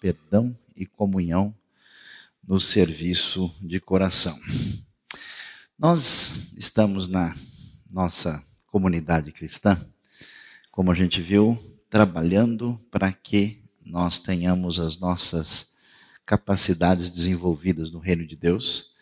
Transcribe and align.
perdão 0.00 0.56
e 0.76 0.86
comunhão 0.86 1.54
no 2.46 2.58
serviço 2.58 3.54
de 3.60 3.80
coração. 3.80 4.38
Nós 5.78 6.50
estamos 6.56 7.06
na 7.06 7.34
nossa 7.90 8.42
comunidade 8.66 9.32
cristã, 9.32 9.78
como 10.70 10.90
a 10.90 10.94
gente 10.94 11.20
viu, 11.20 11.58
trabalhando 11.90 12.80
para 12.90 13.12
que 13.12 13.62
nós 13.84 14.18
tenhamos 14.18 14.78
as 14.78 14.98
nossas 14.98 15.68
capacidades 16.24 17.10
desenvolvidas 17.10 17.90
no 17.90 17.98
reino 17.98 18.26
de 18.26 18.36
Deus 18.36 18.92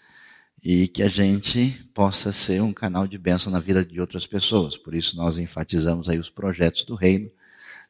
e 0.63 0.89
que 0.89 1.03
a 1.03 1.09
gente 1.09 1.73
possa 1.93 2.33
ser 2.33 2.63
um 2.63 2.73
canal 2.73 3.07
de 3.07 3.19
bênção 3.19 3.51
na 3.51 3.61
vida 3.61 3.85
de 3.85 4.01
outras 4.01 4.27
pessoas. 4.27 4.77
Por 4.77 4.95
isso 4.95 5.17
nós 5.17 5.39
enfatizamos 5.39 6.09
aí 6.09 6.19
os 6.19 6.31
projetos 6.31 6.85
do 6.85 6.95
reino. 6.95 7.31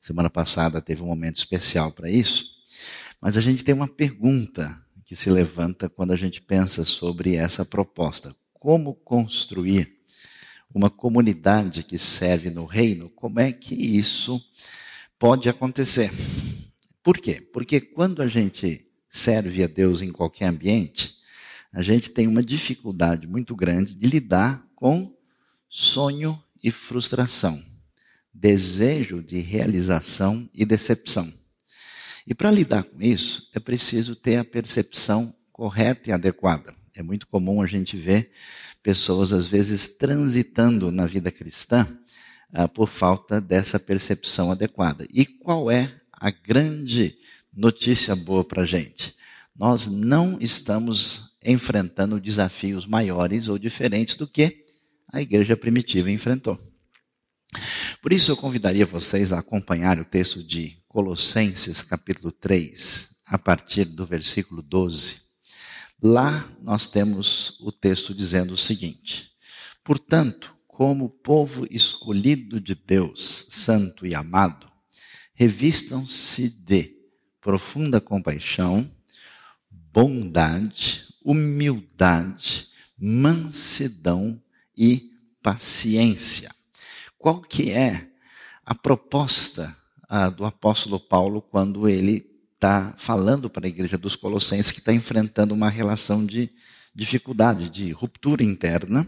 Semana 0.01 0.31
passada 0.31 0.81
teve 0.81 1.03
um 1.03 1.07
momento 1.07 1.37
especial 1.37 1.93
para 1.93 2.11
isso. 2.11 2.56
Mas 3.21 3.37
a 3.37 3.41
gente 3.41 3.65
tem 3.65 3.75
uma 3.75 3.89
pergunta 3.89 4.85
que 5.05 5.15
se 5.15 5.31
levanta 5.31 5.89
quando 5.89 6.13
a 6.13 6.17
gente 6.17 6.41
pensa 6.43 6.85
sobre 6.85 7.37
essa 7.37 7.65
proposta. 7.65 8.35
Como 8.53 8.95
construir 8.95 9.97
uma 10.75 10.91
comunidade 10.91 11.83
que 11.83 11.99
serve 11.99 12.51
no 12.51 12.65
reino? 12.65 13.09
Como 13.11 13.39
é 13.39 13.53
que 13.53 13.75
isso 13.75 14.43
pode 15.19 15.49
acontecer? 15.49 16.11
Por 17.03 17.19
quê? 17.19 17.41
Porque 17.41 17.81
quando 17.81 18.21
a 18.21 18.27
gente 18.27 18.85
serve 19.09 19.63
a 19.63 19.67
Deus 19.67 20.03
em 20.03 20.11
qualquer 20.11 20.47
ambiente, 20.47 21.15
a 21.73 21.83
gente 21.83 22.11
tem 22.11 22.27
uma 22.27 22.43
dificuldade 22.43 23.27
muito 23.27 23.55
grande 23.55 23.95
de 23.95 24.07
lidar 24.07 24.67
com 24.75 25.15
sonho 25.69 26.43
e 26.63 26.71
frustração, 26.71 27.63
desejo 28.33 29.23
de 29.23 29.39
realização 29.39 30.49
e 30.53 30.65
decepção. 30.65 31.33
E 32.27 32.35
para 32.35 32.51
lidar 32.51 32.83
com 32.83 33.01
isso, 33.01 33.49
é 33.55 33.61
preciso 33.61 34.17
ter 34.17 34.37
a 34.37 34.45
percepção 34.45 35.35
correta 35.53 36.11
e 36.11 36.13
adequada. 36.13 36.75
É 36.95 37.03
muito 37.03 37.27
comum 37.29 37.63
a 37.63 37.67
gente 37.67 37.97
ver 37.97 38.33
pessoas, 38.83 39.33
às 39.33 39.47
vezes, 39.47 39.89
transitando 39.97 40.91
na 40.91 41.07
vida 41.07 41.31
cristã 41.31 41.87
ah, 42.53 42.67
por 42.67 42.89
falta 42.89 43.41
dessa 43.41 43.79
percepção 43.79 44.51
adequada. 44.51 45.07
E 45.13 45.25
qual 45.25 45.71
é 45.71 45.95
a 46.13 46.31
grande 46.31 47.17
notícia 47.55 48.17
boa 48.17 48.43
para 48.43 48.63
a 48.63 48.67
gente? 48.67 49.15
Nós 49.55 49.87
não 49.87 50.37
estamos 50.41 51.37
enfrentando 51.45 52.21
desafios 52.21 52.87
maiores 52.87 53.49
ou 53.49 53.59
diferentes 53.59 54.17
do 54.17 54.27
que 54.27 54.65
a 55.13 55.23
igreja 55.23 55.57
primitiva 55.57 56.11
enfrentou. 56.11 56.59
Por 58.03 58.13
isso 58.13 58.31
eu 58.31 58.37
convidaria 58.37 58.85
vocês 58.85 59.33
a 59.33 59.39
acompanhar 59.39 59.99
o 59.99 60.05
texto 60.05 60.43
de 60.43 60.77
Colossenses 60.97 61.83
capítulo 61.83 62.33
3, 62.33 63.11
a 63.27 63.37
partir 63.37 63.85
do 63.85 64.07
versículo 64.07 64.63
12. 64.63 65.21
Lá 66.03 66.51
nós 66.63 66.87
temos 66.87 67.61
o 67.61 67.71
texto 67.71 68.15
dizendo 68.15 68.55
o 68.55 68.57
seguinte: 68.57 69.31
Portanto, 69.85 70.57
como 70.67 71.11
povo 71.11 71.67
escolhido 71.71 72.59
de 72.59 72.75
Deus, 72.75 73.45
santo 73.51 74.07
e 74.07 74.15
amado, 74.15 74.73
revistam-se 75.35 76.49
de 76.49 76.97
profunda 77.43 78.01
compaixão, 78.01 78.91
bondade, 79.71 81.05
humildade, 81.23 82.69
mansidão 82.99 84.43
e 84.75 85.11
paciência. 85.43 86.55
Qual 87.19 87.43
que 87.43 87.71
é 87.71 88.09
a 88.65 88.75
proposta 88.75 89.77
ah, 90.09 90.29
do 90.29 90.45
apóstolo 90.45 90.99
Paulo 91.01 91.41
quando 91.43 91.89
ele 91.89 92.27
está 92.55 92.95
falando 92.97 93.51
para 93.51 93.67
a 93.67 93.69
igreja 93.69 93.99
dos 93.99 94.17
Colossenses 94.17 94.73
que 94.73 94.79
está 94.79 94.93
enfrentando 94.93 95.55
uma 95.55 95.69
relação 95.69 96.25
de 96.25 96.51
dificuldade, 96.95 97.69
de 97.69 97.91
ruptura 97.93 98.43
interna, 98.43 99.07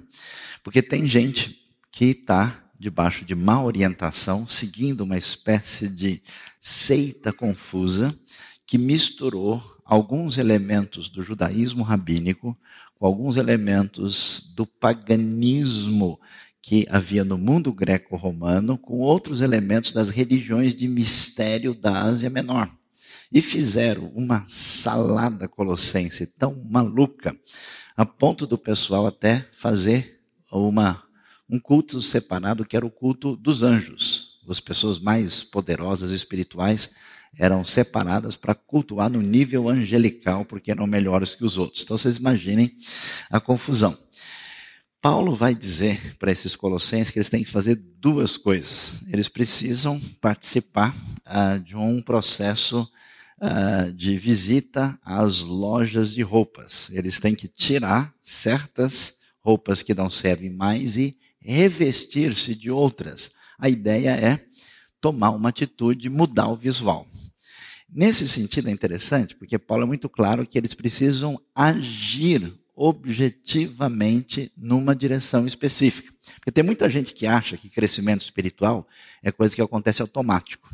porque 0.63 0.83
tem 0.83 1.09
gente 1.09 1.59
que 1.91 2.07
está 2.07 2.65
debaixo 2.79 3.25
de 3.25 3.35
má 3.35 3.63
orientação, 3.63 4.47
seguindo 4.47 5.01
uma 5.01 5.17
espécie 5.17 5.89
de 5.89 6.23
seita 6.61 7.33
confusa 7.33 8.17
que 8.67 8.77
misturou 8.77 9.63
alguns 9.85 10.37
elementos 10.37 11.09
do 11.09 11.23
judaísmo 11.23 11.83
rabínico 11.83 12.57
com 12.99 13.07
alguns 13.07 13.37
elementos 13.37 14.53
do 14.55 14.67
paganismo 14.67 16.21
que 16.69 16.87
havia 16.91 17.25
no 17.25 17.39
mundo 17.39 17.73
greco-romano 17.73 18.77
com 18.77 18.99
outros 18.99 19.41
elementos 19.41 19.91
das 19.91 20.11
religiões 20.11 20.75
de 20.75 20.87
mistério 20.87 21.73
da 21.73 22.03
Ásia 22.03 22.29
Menor. 22.29 22.71
E 23.33 23.41
fizeram 23.41 24.13
uma 24.15 24.45
salada 24.47 25.49
colossense 25.49 26.27
tão 26.27 26.63
maluca, 26.69 27.35
a 27.97 28.05
ponto 28.05 28.47
do 28.47 28.59
pessoal 28.59 29.07
até 29.07 29.49
fazer 29.51 30.21
uma, 30.53 31.03
um 31.49 31.59
culto 31.59 32.03
separado, 32.03 32.67
que 32.67 32.77
era 32.77 32.85
o 32.85 32.91
culto 32.91 33.35
dos 33.35 33.63
anjos. 33.63 34.39
As 34.47 34.61
pessoas 34.61 34.99
mais 34.99 35.43
poderosas 35.43 36.11
espirituais 36.11 36.91
eram 37.39 37.65
separadas 37.65 38.37
para 38.37 38.55
cultuar 38.55 39.09
no 39.09 39.23
nível 39.23 39.71
angelical, 39.71 40.45
porque 40.45 40.71
eram 40.71 40.87
melhores 40.87 41.35
que 41.35 41.47
os 41.47 41.57
outros. 41.57 41.83
Então 41.83 41.97
vocês 41.97 42.19
imaginem 42.19 42.77
a 43.31 43.41
confusão. 43.41 43.97
Paulo 45.01 45.35
vai 45.35 45.55
dizer 45.55 46.17
para 46.17 46.33
esses 46.33 46.57
colossenses 46.57 47.11
que 47.11 47.19
eles 47.19 47.29
têm 47.29 47.45
que 47.45 47.51
fazer 47.51 47.77
duas 47.77 48.37
coisas. 48.37 49.01
Eles 49.09 49.29
precisam 49.29 50.01
participar 50.21 50.95
ah, 51.25 51.57
de 51.57 51.77
um 51.77 52.03
processo 52.03 52.89
ah, 53.41 53.93
de 53.95 54.19
visita 54.19 54.99
às 55.05 55.39
lojas 55.39 56.15
de 56.15 56.23
roupas. 56.23 56.91
Eles 56.93 57.21
têm 57.21 57.35
que 57.35 57.47
tirar 57.47 58.13
certas 58.21 59.17
roupas 59.41 59.83
que 59.83 59.95
não 59.95 60.11
servem 60.11 60.51
mais 60.51 60.97
e 60.97 61.17
revestir-se 61.41 62.55
de 62.55 62.71
outras. 62.71 63.31
A 63.57 63.69
ideia 63.69 64.11
é 64.11 64.45
tomar 65.01 65.31
uma 65.31 65.51
atitude, 65.51 66.11
mudar 66.11 66.49
o 66.49 66.57
visual. 66.57 67.07
Nesse 67.89 68.29
sentido 68.29 68.69
é 68.69 68.73
interessante, 68.73 69.37
porque 69.37 69.59
Paulo 69.59 69.85
é 69.85 69.87
muito 69.87 70.09
claro 70.09 70.45
que 70.45 70.59
eles 70.59 70.75
precisam 70.75 71.41
agir 71.55 72.53
objetivamente 72.81 74.53
numa 74.57 74.95
direção 74.95 75.45
específica. 75.49 76.15
Porque 76.37 76.53
tem 76.53 76.63
muita 76.63 76.89
gente 76.89 77.13
que 77.13 77.27
acha 77.27 77.57
que 77.57 77.69
crescimento 77.69 78.21
espiritual 78.21 78.87
é 79.21 79.33
coisa 79.33 79.57
que 79.57 79.61
acontece 79.61 80.01
automático. 80.01 80.71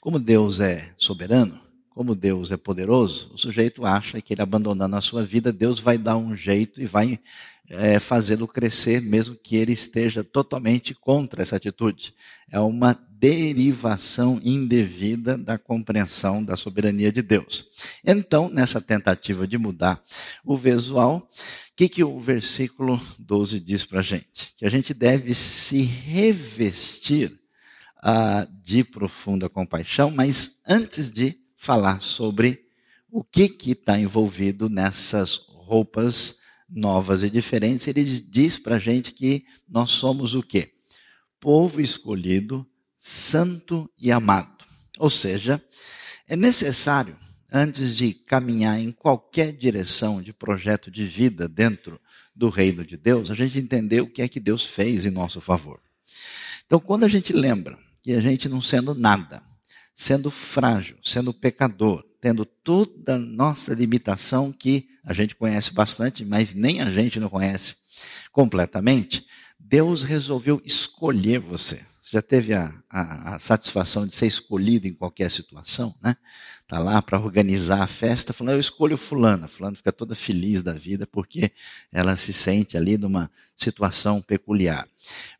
Como 0.00 0.18
Deus 0.18 0.58
é 0.58 0.92
soberano, 0.98 1.60
como 1.88 2.16
Deus 2.16 2.50
é 2.50 2.56
poderoso, 2.56 3.30
o 3.32 3.38
sujeito 3.38 3.86
acha 3.86 4.20
que 4.20 4.34
ele 4.34 4.42
abandonando 4.42 4.96
a 4.96 5.00
sua 5.00 5.22
vida, 5.22 5.52
Deus 5.52 5.78
vai 5.78 5.96
dar 5.96 6.16
um 6.16 6.34
jeito 6.34 6.82
e 6.82 6.86
vai 6.86 7.20
é, 7.68 8.00
fazê-lo 8.00 8.48
crescer, 8.48 9.00
mesmo 9.00 9.36
que 9.36 9.54
ele 9.54 9.72
esteja 9.72 10.24
totalmente 10.24 10.94
contra 10.96 11.42
essa 11.42 11.54
atitude. 11.54 12.12
É 12.50 12.58
uma 12.58 12.98
derivação 13.22 14.40
indevida 14.42 15.38
da 15.38 15.56
compreensão 15.56 16.44
da 16.44 16.56
soberania 16.56 17.12
de 17.12 17.22
Deus. 17.22 17.64
Então, 18.04 18.48
nessa 18.48 18.80
tentativa 18.80 19.46
de 19.46 19.56
mudar 19.56 20.02
o 20.44 20.56
visual, 20.56 21.18
o 21.18 21.76
que, 21.76 21.88
que 21.88 22.02
o 22.02 22.18
versículo 22.18 23.00
12 23.20 23.60
diz 23.60 23.84
para 23.84 24.00
a 24.00 24.02
gente? 24.02 24.52
Que 24.56 24.66
a 24.66 24.68
gente 24.68 24.92
deve 24.92 25.34
se 25.34 25.82
revestir 25.82 27.38
ah, 28.02 28.44
de 28.60 28.82
profunda 28.82 29.48
compaixão, 29.48 30.10
mas 30.10 30.56
antes 30.66 31.08
de 31.12 31.38
falar 31.56 32.00
sobre 32.00 32.64
o 33.08 33.22
que 33.22 33.56
está 33.66 34.00
envolvido 34.00 34.68
nessas 34.68 35.46
roupas 35.46 36.40
novas 36.68 37.22
e 37.22 37.30
diferentes, 37.30 37.86
ele 37.86 38.02
diz 38.02 38.58
para 38.58 38.76
a 38.76 38.80
gente 38.80 39.12
que 39.12 39.44
nós 39.68 39.92
somos 39.92 40.34
o 40.34 40.42
quê? 40.42 40.72
Povo 41.38 41.80
escolhido, 41.80 42.66
santo 43.04 43.90
e 43.98 44.12
amado. 44.12 44.64
Ou 44.96 45.10
seja, 45.10 45.60
é 46.28 46.36
necessário, 46.36 47.18
antes 47.52 47.96
de 47.96 48.14
caminhar 48.14 48.78
em 48.78 48.92
qualquer 48.92 49.52
direção 49.52 50.22
de 50.22 50.32
projeto 50.32 50.88
de 50.88 51.04
vida 51.04 51.48
dentro 51.48 52.00
do 52.32 52.48
reino 52.48 52.86
de 52.86 52.96
Deus, 52.96 53.28
a 53.28 53.34
gente 53.34 53.58
entender 53.58 54.02
o 54.02 54.06
que 54.06 54.22
é 54.22 54.28
que 54.28 54.38
Deus 54.38 54.64
fez 54.64 55.04
em 55.04 55.10
nosso 55.10 55.40
favor. 55.40 55.80
Então, 56.64 56.78
quando 56.78 57.02
a 57.02 57.08
gente 57.08 57.32
lembra 57.32 57.76
que 58.00 58.12
a 58.12 58.20
gente 58.20 58.48
não 58.48 58.62
sendo 58.62 58.94
nada, 58.94 59.42
sendo 59.96 60.30
frágil, 60.30 60.96
sendo 61.02 61.34
pecador, 61.34 62.04
tendo 62.20 62.44
toda 62.44 63.16
a 63.16 63.18
nossa 63.18 63.74
limitação 63.74 64.52
que 64.52 64.88
a 65.02 65.12
gente 65.12 65.34
conhece 65.34 65.74
bastante, 65.74 66.24
mas 66.24 66.54
nem 66.54 66.80
a 66.80 66.88
gente 66.88 67.18
não 67.18 67.28
conhece 67.28 67.74
completamente, 68.30 69.26
Deus 69.58 70.04
resolveu 70.04 70.62
escolher 70.64 71.40
você 71.40 71.84
já 72.12 72.20
teve 72.20 72.52
a, 72.52 72.70
a, 72.90 73.36
a, 73.36 73.38
satisfação 73.38 74.06
de 74.06 74.14
ser 74.14 74.26
escolhido 74.26 74.86
em 74.86 74.92
qualquer 74.92 75.30
situação, 75.30 75.94
né? 76.02 76.14
está 76.62 76.78
lá 76.78 77.00
para 77.00 77.18
organizar 77.18 77.82
a 77.82 77.86
festa, 77.86 78.34
falando, 78.34 78.56
eu 78.56 78.60
escolho 78.60 78.98
fulana. 78.98 79.48
Fulano 79.48 79.76
fica 79.76 79.90
toda 79.90 80.14
feliz 80.14 80.62
da 80.62 80.74
vida 80.74 81.06
porque 81.06 81.52
ela 81.90 82.14
se 82.14 82.30
sente 82.30 82.76
ali 82.76 82.98
numa 82.98 83.30
situação 83.56 84.20
peculiar. 84.20 84.86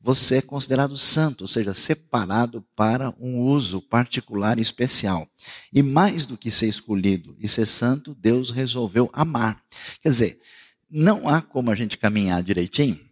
Você 0.00 0.36
é 0.36 0.42
considerado 0.42 0.96
santo, 0.96 1.42
ou 1.42 1.48
seja, 1.48 1.74
separado 1.74 2.64
para 2.75 3.14
um 3.20 3.38
uso 3.40 3.82
particular 3.82 4.58
e 4.58 4.62
especial. 4.62 5.28
E 5.75 5.82
mais 5.82 6.25
do 6.25 6.38
que 6.38 6.50
ser 6.50 6.68
escolhido 6.68 7.36
e 7.38 7.46
ser 7.50 7.66
santo, 7.66 8.14
Deus 8.18 8.50
resolveu 8.50 9.10
amar. 9.12 9.62
Quer 10.00 10.08
dizer, 10.08 10.40
não 10.90 11.28
há 11.28 11.42
como 11.42 11.70
a 11.70 11.75
gente 11.75 11.98
caminhar 11.98 12.42
direitinho 12.42 13.12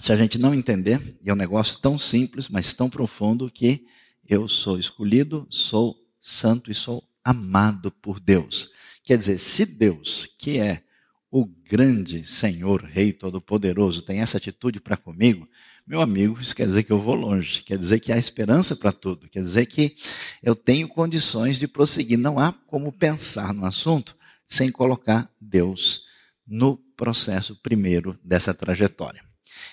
se 0.00 0.12
a 0.12 0.16
gente 0.16 0.38
não 0.38 0.54
entender, 0.54 1.00
e 1.22 1.28
é 1.28 1.32
um 1.32 1.36
negócio 1.36 1.78
tão 1.78 1.98
simples, 1.98 2.48
mas 2.48 2.72
tão 2.72 2.88
profundo, 2.88 3.50
que 3.50 3.86
eu 4.26 4.48
sou 4.48 4.78
escolhido, 4.78 5.46
sou 5.50 5.96
santo 6.18 6.70
e 6.70 6.74
sou 6.74 7.04
amado 7.24 7.90
por 7.90 8.18
Deus. 8.18 8.70
Quer 9.02 9.18
dizer, 9.18 9.38
se 9.38 9.66
Deus, 9.66 10.26
que 10.38 10.58
é 10.58 10.82
o 11.30 11.44
grande 11.44 12.26
Senhor, 12.26 12.82
Rei 12.82 13.12
Todo-Poderoso, 13.12 14.02
tem 14.02 14.20
essa 14.20 14.38
atitude 14.38 14.80
para 14.80 14.96
comigo, 14.96 15.46
meu 15.86 16.00
amigo, 16.00 16.40
isso 16.40 16.54
quer 16.54 16.66
dizer 16.66 16.84
que 16.84 16.92
eu 16.92 17.00
vou 17.00 17.14
longe, 17.14 17.62
quer 17.62 17.76
dizer 17.76 17.98
que 17.98 18.12
há 18.12 18.16
esperança 18.16 18.76
para 18.76 18.92
tudo, 18.92 19.28
quer 19.28 19.40
dizer 19.40 19.66
que 19.66 19.96
eu 20.42 20.54
tenho 20.54 20.88
condições 20.88 21.58
de 21.58 21.66
prosseguir. 21.66 22.18
Não 22.18 22.38
há 22.38 22.52
como 22.52 22.92
pensar 22.92 23.52
no 23.52 23.64
assunto 23.64 24.16
sem 24.46 24.70
colocar 24.70 25.28
Deus 25.40 26.04
no 26.46 26.76
processo 26.96 27.56
primeiro 27.56 28.18
dessa 28.22 28.54
trajetória. 28.54 29.29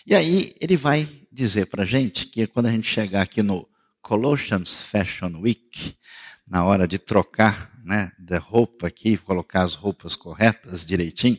E 0.09 0.15
aí 0.15 0.56
ele 0.62 0.77
vai 0.77 1.06
dizer 1.30 1.65
para 1.65 1.83
a 1.83 1.86
gente 1.86 2.27
que 2.27 2.48
quando 2.48 2.68
a 2.68 2.71
gente 2.71 2.88
chegar 2.88 3.24
aqui 3.24 3.44
no 3.44 3.68
Colossians 4.01 4.80
Fashion 4.80 5.33
Week, 5.42 5.98
na 6.48 6.63
hora 6.63 6.88
de 6.88 6.98
trocar 6.98 7.77
né, 7.83 8.13
da 8.18 8.39
roupa 8.39 8.88
aqui, 8.88 9.18
colocar 9.18 9.63
as 9.63 9.74
roupas 9.74 10.15
corretas 10.15 10.86
direitinho, 10.86 11.38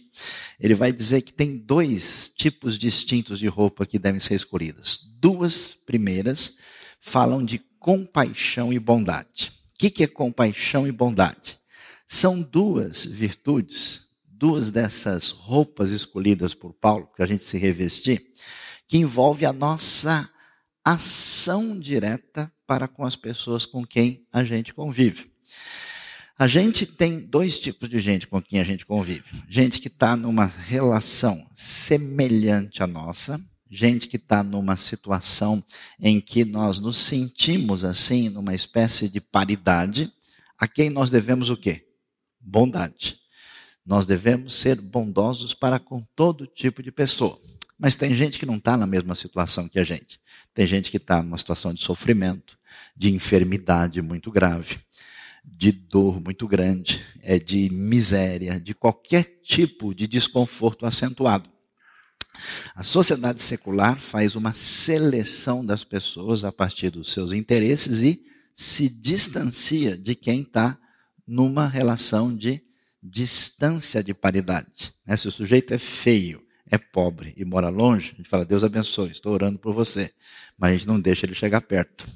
ele 0.61 0.75
vai 0.75 0.93
dizer 0.93 1.23
que 1.23 1.32
tem 1.32 1.56
dois 1.56 2.31
tipos 2.37 2.79
distintos 2.79 3.38
de 3.38 3.47
roupa 3.47 3.87
que 3.87 3.99
devem 3.99 4.20
ser 4.20 4.35
escolhidas. 4.35 5.00
Duas 5.19 5.69
primeiras 5.69 6.59
falam 7.00 7.43
de 7.43 7.59
compaixão 7.81 8.71
e 8.71 8.79
bondade. 8.79 9.50
O 9.75 9.79
que, 9.79 9.88
que 9.88 10.05
é 10.05 10.06
compaixão 10.06 10.87
e 10.87 10.93
bondade? 10.93 11.59
São 12.06 12.43
duas 12.43 13.06
virtudes, 13.06 14.08
duas 14.38 14.70
dessas 14.70 15.31
roupas 15.31 15.90
escolhidas 15.90 16.55
por 16.55 16.73
Paulo, 16.73 17.08
para 17.08 17.25
a 17.25 17.29
gente 17.29 17.43
se 17.43 17.58
revestir, 17.58 18.32
que 18.87 18.96
envolve 18.96 19.44
a 19.44 19.52
nossa 19.52 20.31
ação 20.85 21.79
direta 21.79 22.50
para 22.67 22.87
com 22.87 23.05
as 23.05 23.17
pessoas 23.17 23.67
com 23.67 23.85
quem 23.85 24.26
a 24.32 24.44
gente 24.44 24.73
convive. 24.73 25.31
A 26.38 26.46
gente 26.46 26.87
tem 26.87 27.19
dois 27.19 27.58
tipos 27.58 27.88
de 27.88 27.99
gente 27.99 28.29
com 28.29 28.40
quem 28.40 28.61
a 28.61 28.64
gente 28.64 28.87
convive: 28.87 29.25
gente 29.49 29.81
que 29.81 29.88
está 29.88 30.14
numa 30.14 30.46
relação 30.46 31.44
semelhante 31.52 32.81
à 32.81 32.87
nossa, 32.87 33.44
gente 33.69 34.06
que 34.06 34.17
está 34.17 34.44
numa 34.44 34.76
situação 34.76 35.62
em 36.00 36.20
que 36.20 36.44
nós 36.44 36.79
nos 36.79 36.96
sentimos 36.96 37.82
assim, 37.85 38.29
numa 38.29 38.55
espécie 38.55 39.08
de 39.08 39.20
paridade, 39.20 40.12
a 40.56 40.69
quem 40.69 40.90
nós 40.90 41.11
devemos 41.11 41.50
o 41.50 41.56
quê? 41.56 41.88
Bondade. 42.40 43.19
Nós 43.88 44.05
devemos 44.05 44.55
ser 44.55 44.79
bondosos 44.82 45.55
para 45.55 45.79
com 45.79 46.05
todo 46.14 46.46
tipo 46.46 46.82
de 46.82 46.93
pessoa. 46.93 47.40
Mas 47.79 47.96
tem 47.96 48.12
gente 48.12 48.38
que 48.38 48.44
não 48.44 48.56
está 48.56 48.76
na 48.76 48.87
mesma 48.87 49.14
situação 49.14 49.67
que 49.67 49.79
a 49.79 49.85
gente. 49.85 50.20
Tem 50.52 50.67
gente 50.67 50.90
que 50.90 50.99
está 50.99 51.23
numa 51.23 51.38
situação 51.38 51.73
de 51.73 51.81
sofrimento, 51.81 52.58
de 52.94 53.11
enfermidade 53.11 54.02
muito 54.02 54.31
grave, 54.31 54.79
de 55.43 55.73
dor 55.73 56.20
muito 56.20 56.46
grande, 56.46 57.02
é 57.23 57.38
de 57.38 57.70
miséria, 57.70 58.61
de 58.61 58.75
qualquer 58.75 59.40
tipo 59.43 59.94
de 59.94 60.06
desconforto 60.06 60.85
acentuado. 60.85 61.49
A 62.75 62.82
sociedade 62.82 63.40
secular 63.40 63.99
faz 63.99 64.37
uma 64.37 64.52
seleção 64.52 65.64
das 65.64 65.82
pessoas 65.82 66.44
a 66.44 66.52
partir 66.52 66.90
dos 66.90 67.11
seus 67.11 67.32
interesses 67.32 68.02
e 68.02 68.23
se 68.52 68.87
distancia 68.90 69.96
de 69.96 70.14
quem 70.14 70.43
está 70.43 70.79
numa 71.26 71.67
relação 71.67 72.37
de 72.37 72.68
distância 73.03 74.03
de 74.03 74.12
paridade. 74.12 74.93
Né? 75.06 75.17
Se 75.17 75.29
o 75.29 75.31
sujeito 75.31 75.73
é 75.73 75.79
feio, 75.79 76.43
é 76.71 76.77
pobre 76.77 77.33
e 77.37 77.45
mora 77.45 77.69
longe, 77.69 78.12
a 78.15 78.17
gente 78.17 78.29
fala, 78.29 78.45
Deus 78.45 78.62
abençoe, 78.62 79.11
estou 79.11 79.33
orando 79.33 79.59
por 79.59 79.73
você. 79.73 80.12
Mas 80.56 80.71
a 80.71 80.77
gente 80.77 80.87
não 80.87 81.00
deixa 81.00 81.25
ele 81.25 81.35
chegar 81.35 81.61
perto. 81.61 82.06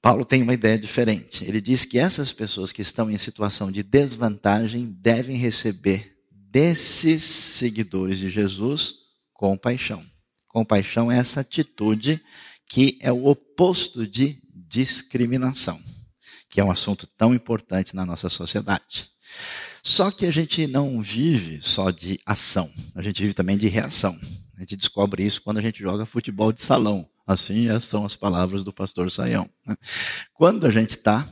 Paulo 0.00 0.24
tem 0.24 0.42
uma 0.42 0.52
ideia 0.52 0.78
diferente. 0.78 1.44
Ele 1.44 1.60
diz 1.60 1.84
que 1.84 1.98
essas 1.98 2.30
pessoas 2.30 2.72
que 2.72 2.82
estão 2.82 3.10
em 3.10 3.16
situação 3.16 3.72
de 3.72 3.82
desvantagem 3.82 4.86
devem 5.00 5.36
receber 5.36 6.14
desses 6.30 7.22
seguidores 7.22 8.18
de 8.18 8.28
Jesus 8.28 9.04
compaixão. 9.32 10.04
Compaixão 10.46 11.10
é 11.10 11.18
essa 11.18 11.40
atitude 11.40 12.22
que 12.68 12.98
é 13.00 13.10
o 13.10 13.26
oposto 13.26 14.06
de 14.06 14.40
discriminação, 14.52 15.80
que 16.48 16.60
é 16.60 16.64
um 16.64 16.70
assunto 16.70 17.06
tão 17.06 17.34
importante 17.34 17.96
na 17.96 18.06
nossa 18.06 18.28
sociedade. 18.28 19.13
Só 19.82 20.10
que 20.10 20.24
a 20.26 20.30
gente 20.30 20.66
não 20.66 21.02
vive 21.02 21.60
só 21.62 21.90
de 21.90 22.18
ação, 22.24 22.72
a 22.94 23.02
gente 23.02 23.22
vive 23.22 23.34
também 23.34 23.56
de 23.56 23.68
reação. 23.68 24.18
A 24.56 24.60
gente 24.60 24.76
descobre 24.76 25.24
isso 25.24 25.42
quando 25.42 25.58
a 25.58 25.62
gente 25.62 25.80
joga 25.80 26.06
futebol 26.06 26.52
de 26.52 26.62
salão. 26.62 27.08
Assim 27.26 27.68
são 27.80 28.04
as 28.04 28.14
palavras 28.14 28.62
do 28.62 28.72
pastor 28.72 29.10
Saião. 29.10 29.48
Né? 29.66 29.76
Quando 30.32 30.66
a 30.66 30.70
gente 30.70 30.90
está 30.90 31.26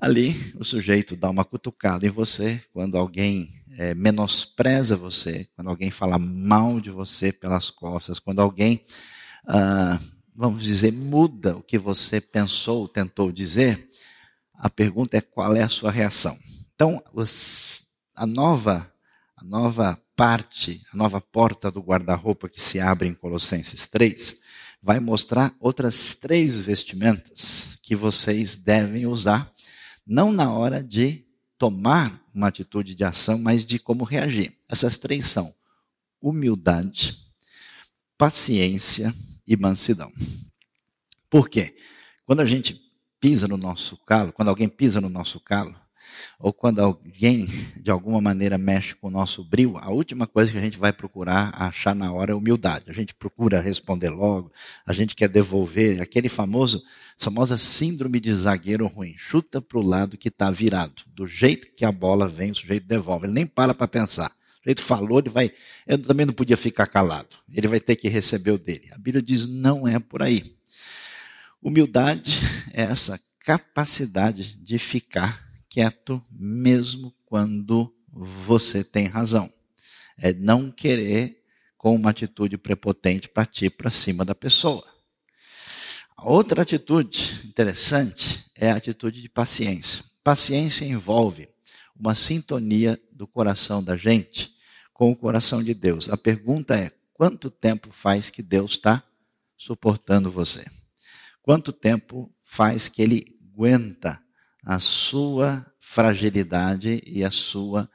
ali, 0.00 0.34
o 0.56 0.64
sujeito 0.64 1.16
dá 1.16 1.28
uma 1.28 1.44
cutucada 1.44 2.06
em 2.06 2.10
você, 2.10 2.62
quando 2.72 2.96
alguém 2.96 3.50
é, 3.76 3.94
menospreza 3.94 4.96
você, 4.96 5.46
quando 5.54 5.68
alguém 5.68 5.90
fala 5.90 6.18
mal 6.18 6.80
de 6.80 6.90
você 6.90 7.32
pelas 7.32 7.70
costas, 7.70 8.18
quando 8.18 8.40
alguém, 8.40 8.84
ah, 9.46 9.98
vamos 10.34 10.62
dizer, 10.62 10.92
muda 10.92 11.56
o 11.56 11.62
que 11.62 11.78
você 11.78 12.20
pensou, 12.20 12.88
tentou 12.88 13.30
dizer, 13.30 13.88
a 14.54 14.68
pergunta 14.70 15.16
é 15.16 15.20
qual 15.20 15.54
é 15.54 15.62
a 15.62 15.68
sua 15.68 15.90
reação. 15.90 16.38
Então, 16.80 17.04
os, 17.12 17.82
a 18.16 18.24
nova, 18.24 18.90
a 19.36 19.44
nova 19.44 20.02
parte, 20.16 20.82
a 20.90 20.96
nova 20.96 21.20
porta 21.20 21.70
do 21.70 21.78
guarda-roupa 21.82 22.48
que 22.48 22.58
se 22.58 22.80
abre 22.80 23.06
em 23.06 23.12
Colossenses 23.12 23.86
3, 23.86 24.40
vai 24.80 24.98
mostrar 24.98 25.54
outras 25.60 26.14
três 26.14 26.56
vestimentas 26.56 27.76
que 27.82 27.94
vocês 27.94 28.56
devem 28.56 29.04
usar, 29.04 29.52
não 30.06 30.32
na 30.32 30.54
hora 30.54 30.82
de 30.82 31.26
tomar 31.58 32.18
uma 32.34 32.48
atitude 32.48 32.94
de 32.94 33.04
ação, 33.04 33.38
mas 33.38 33.66
de 33.66 33.78
como 33.78 34.02
reagir. 34.02 34.56
Essas 34.66 34.96
três 34.96 35.26
são 35.26 35.54
humildade, 36.18 37.14
paciência 38.16 39.14
e 39.46 39.54
mansidão. 39.54 40.10
Por 41.28 41.50
quê? 41.50 41.76
Quando 42.24 42.40
a 42.40 42.46
gente 42.46 42.80
pisa 43.20 43.46
no 43.46 43.58
nosso 43.58 43.98
calo, 43.98 44.32
quando 44.32 44.48
alguém 44.48 44.66
pisa 44.66 44.98
no 44.98 45.10
nosso 45.10 45.38
calo, 45.40 45.78
ou 46.38 46.52
quando 46.52 46.80
alguém 46.80 47.46
de 47.76 47.90
alguma 47.90 48.20
maneira 48.20 48.56
mexe 48.56 48.94
com 48.94 49.08
o 49.08 49.10
nosso 49.10 49.44
brilho, 49.44 49.76
a 49.78 49.90
última 49.90 50.26
coisa 50.26 50.50
que 50.50 50.58
a 50.58 50.60
gente 50.60 50.78
vai 50.78 50.92
procurar 50.92 51.52
achar 51.54 51.94
na 51.94 52.12
hora 52.12 52.32
é 52.32 52.34
humildade. 52.34 52.86
A 52.88 52.92
gente 52.92 53.14
procura 53.14 53.60
responder 53.60 54.10
logo, 54.10 54.52
a 54.86 54.92
gente 54.92 55.14
quer 55.14 55.28
devolver 55.28 56.00
aquele 56.00 56.28
famoso, 56.28 56.82
famosa 57.18 57.56
síndrome 57.56 58.20
de 58.20 58.32
zagueiro 58.34 58.86
ruim. 58.86 59.14
Chuta 59.16 59.60
para 59.60 59.78
o 59.78 59.82
lado 59.82 60.16
que 60.16 60.28
está 60.28 60.50
virado. 60.50 61.02
Do 61.14 61.26
jeito 61.26 61.68
que 61.76 61.84
a 61.84 61.92
bola 61.92 62.26
vem, 62.26 62.50
o 62.50 62.54
sujeito 62.54 62.86
devolve. 62.86 63.26
Ele 63.26 63.34
nem 63.34 63.46
para 63.46 63.74
para 63.74 63.88
pensar. 63.88 64.30
O 64.30 64.68
jeito 64.68 64.82
falou, 64.82 65.18
ele 65.18 65.30
vai. 65.30 65.50
Eu 65.86 65.98
também 65.98 66.26
não 66.26 66.34
podia 66.34 66.56
ficar 66.56 66.86
calado. 66.86 67.36
Ele 67.52 67.66
vai 67.66 67.80
ter 67.80 67.96
que 67.96 68.08
receber 68.08 68.50
o 68.50 68.58
dele. 68.58 68.88
A 68.92 68.98
Bíblia 68.98 69.22
diz: 69.22 69.46
não 69.46 69.88
é 69.88 69.98
por 69.98 70.22
aí. 70.22 70.56
Humildade 71.62 72.38
é 72.72 72.82
essa 72.82 73.20
capacidade 73.40 74.56
de 74.62 74.78
ficar 74.78 75.49
quieto 75.70 76.22
mesmo 76.30 77.14
quando 77.24 77.94
você 78.12 78.82
tem 78.82 79.06
razão. 79.06 79.50
É 80.18 80.34
não 80.34 80.70
querer 80.70 81.42
com 81.78 81.94
uma 81.94 82.10
atitude 82.10 82.58
prepotente 82.58 83.28
partir 83.28 83.70
para 83.70 83.88
cima 83.88 84.24
da 84.24 84.34
pessoa. 84.34 84.84
Outra 86.18 86.60
atitude 86.60 87.40
interessante 87.46 88.44
é 88.54 88.70
a 88.70 88.76
atitude 88.76 89.22
de 89.22 89.28
paciência. 89.30 90.04
Paciência 90.22 90.84
envolve 90.84 91.48
uma 91.98 92.14
sintonia 92.14 93.00
do 93.12 93.26
coração 93.26 93.82
da 93.82 93.96
gente 93.96 94.52
com 94.92 95.10
o 95.10 95.16
coração 95.16 95.62
de 95.62 95.72
Deus. 95.72 96.10
A 96.10 96.16
pergunta 96.16 96.76
é: 96.76 96.92
quanto 97.14 97.50
tempo 97.50 97.90
faz 97.90 98.28
que 98.28 98.42
Deus 98.42 98.72
está 98.72 99.02
suportando 99.56 100.30
você? 100.30 100.66
Quanto 101.40 101.72
tempo 101.72 102.30
faz 102.42 102.88
que 102.88 103.00
Ele 103.00 103.38
aguenta 103.54 104.22
a 104.70 104.78
sua 104.78 105.66
fragilidade 105.80 107.02
e 107.04 107.24
a 107.24 107.30
sua 107.32 107.90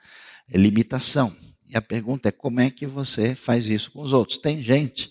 limitação. 0.54 1.34
E 1.70 1.78
a 1.78 1.82
pergunta 1.82 2.28
é 2.28 2.34
como 2.34 2.60
é 2.60 2.70
que 2.70 2.86
você 2.86 3.34
faz 3.34 3.70
isso 3.70 3.92
com 3.92 4.02
os 4.02 4.12
outros? 4.12 4.38
Tem 4.38 4.62
gente 4.62 5.10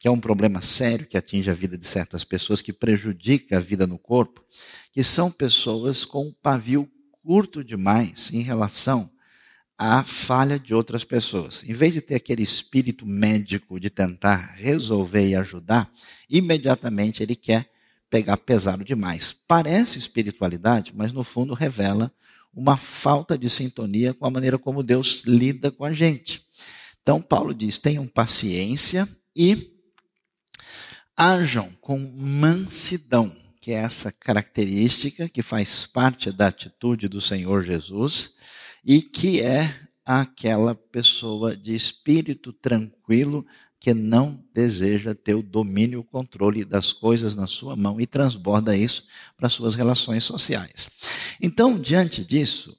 que 0.00 0.08
é 0.08 0.10
um 0.10 0.18
problema 0.18 0.60
sério 0.60 1.06
que 1.06 1.16
atinge 1.16 1.48
a 1.48 1.54
vida 1.54 1.78
de 1.78 1.86
certas 1.86 2.24
pessoas, 2.24 2.60
que 2.60 2.72
prejudica 2.72 3.58
a 3.58 3.60
vida 3.60 3.86
no 3.86 3.96
corpo, 3.96 4.44
que 4.92 5.04
são 5.04 5.30
pessoas 5.30 6.04
com 6.04 6.26
um 6.26 6.34
pavio 6.42 6.90
curto 7.22 7.62
demais 7.62 8.32
em 8.32 8.42
relação 8.42 9.08
à 9.78 10.02
falha 10.02 10.58
de 10.58 10.74
outras 10.74 11.04
pessoas. 11.04 11.62
Em 11.62 11.74
vez 11.74 11.92
de 11.92 12.00
ter 12.00 12.16
aquele 12.16 12.42
espírito 12.42 13.06
médico 13.06 13.78
de 13.78 13.88
tentar 13.88 14.56
resolver 14.56 15.28
e 15.28 15.36
ajudar, 15.36 15.88
imediatamente 16.28 17.22
ele 17.22 17.36
quer 17.36 17.70
pegar 18.14 18.36
pesado 18.36 18.84
demais. 18.84 19.36
Parece 19.48 19.98
espiritualidade, 19.98 20.92
mas 20.94 21.12
no 21.12 21.24
fundo 21.24 21.52
revela 21.52 22.12
uma 22.54 22.76
falta 22.76 23.36
de 23.36 23.50
sintonia 23.50 24.14
com 24.14 24.24
a 24.24 24.30
maneira 24.30 24.56
como 24.56 24.84
Deus 24.84 25.24
lida 25.26 25.72
com 25.72 25.84
a 25.84 25.92
gente. 25.92 26.46
Então, 27.02 27.20
Paulo 27.20 27.52
diz: 27.52 27.76
tenham 27.76 28.06
paciência 28.06 29.08
e 29.34 29.68
ajam 31.16 31.72
com 31.80 31.98
mansidão, 31.98 33.34
que 33.60 33.72
é 33.72 33.78
essa 33.78 34.12
característica 34.12 35.28
que 35.28 35.42
faz 35.42 35.84
parte 35.84 36.30
da 36.30 36.46
atitude 36.46 37.08
do 37.08 37.20
Senhor 37.20 37.64
Jesus 37.64 38.34
e 38.84 39.02
que 39.02 39.40
é 39.40 39.74
aquela 40.06 40.76
pessoa 40.76 41.56
de 41.56 41.74
espírito 41.74 42.52
tranquilo 42.52 43.44
que 43.84 43.92
não 43.92 44.42
deseja 44.54 45.14
ter 45.14 45.34
o 45.34 45.42
domínio 45.42 45.98
e 45.98 46.00
o 46.00 46.04
controle 46.04 46.64
das 46.64 46.90
coisas 46.90 47.36
na 47.36 47.46
sua 47.46 47.76
mão 47.76 48.00
e 48.00 48.06
transborda 48.06 48.74
isso 48.74 49.04
para 49.36 49.50
suas 49.50 49.74
relações 49.74 50.24
sociais. 50.24 50.88
Então, 51.38 51.78
diante 51.78 52.24
disso, 52.24 52.74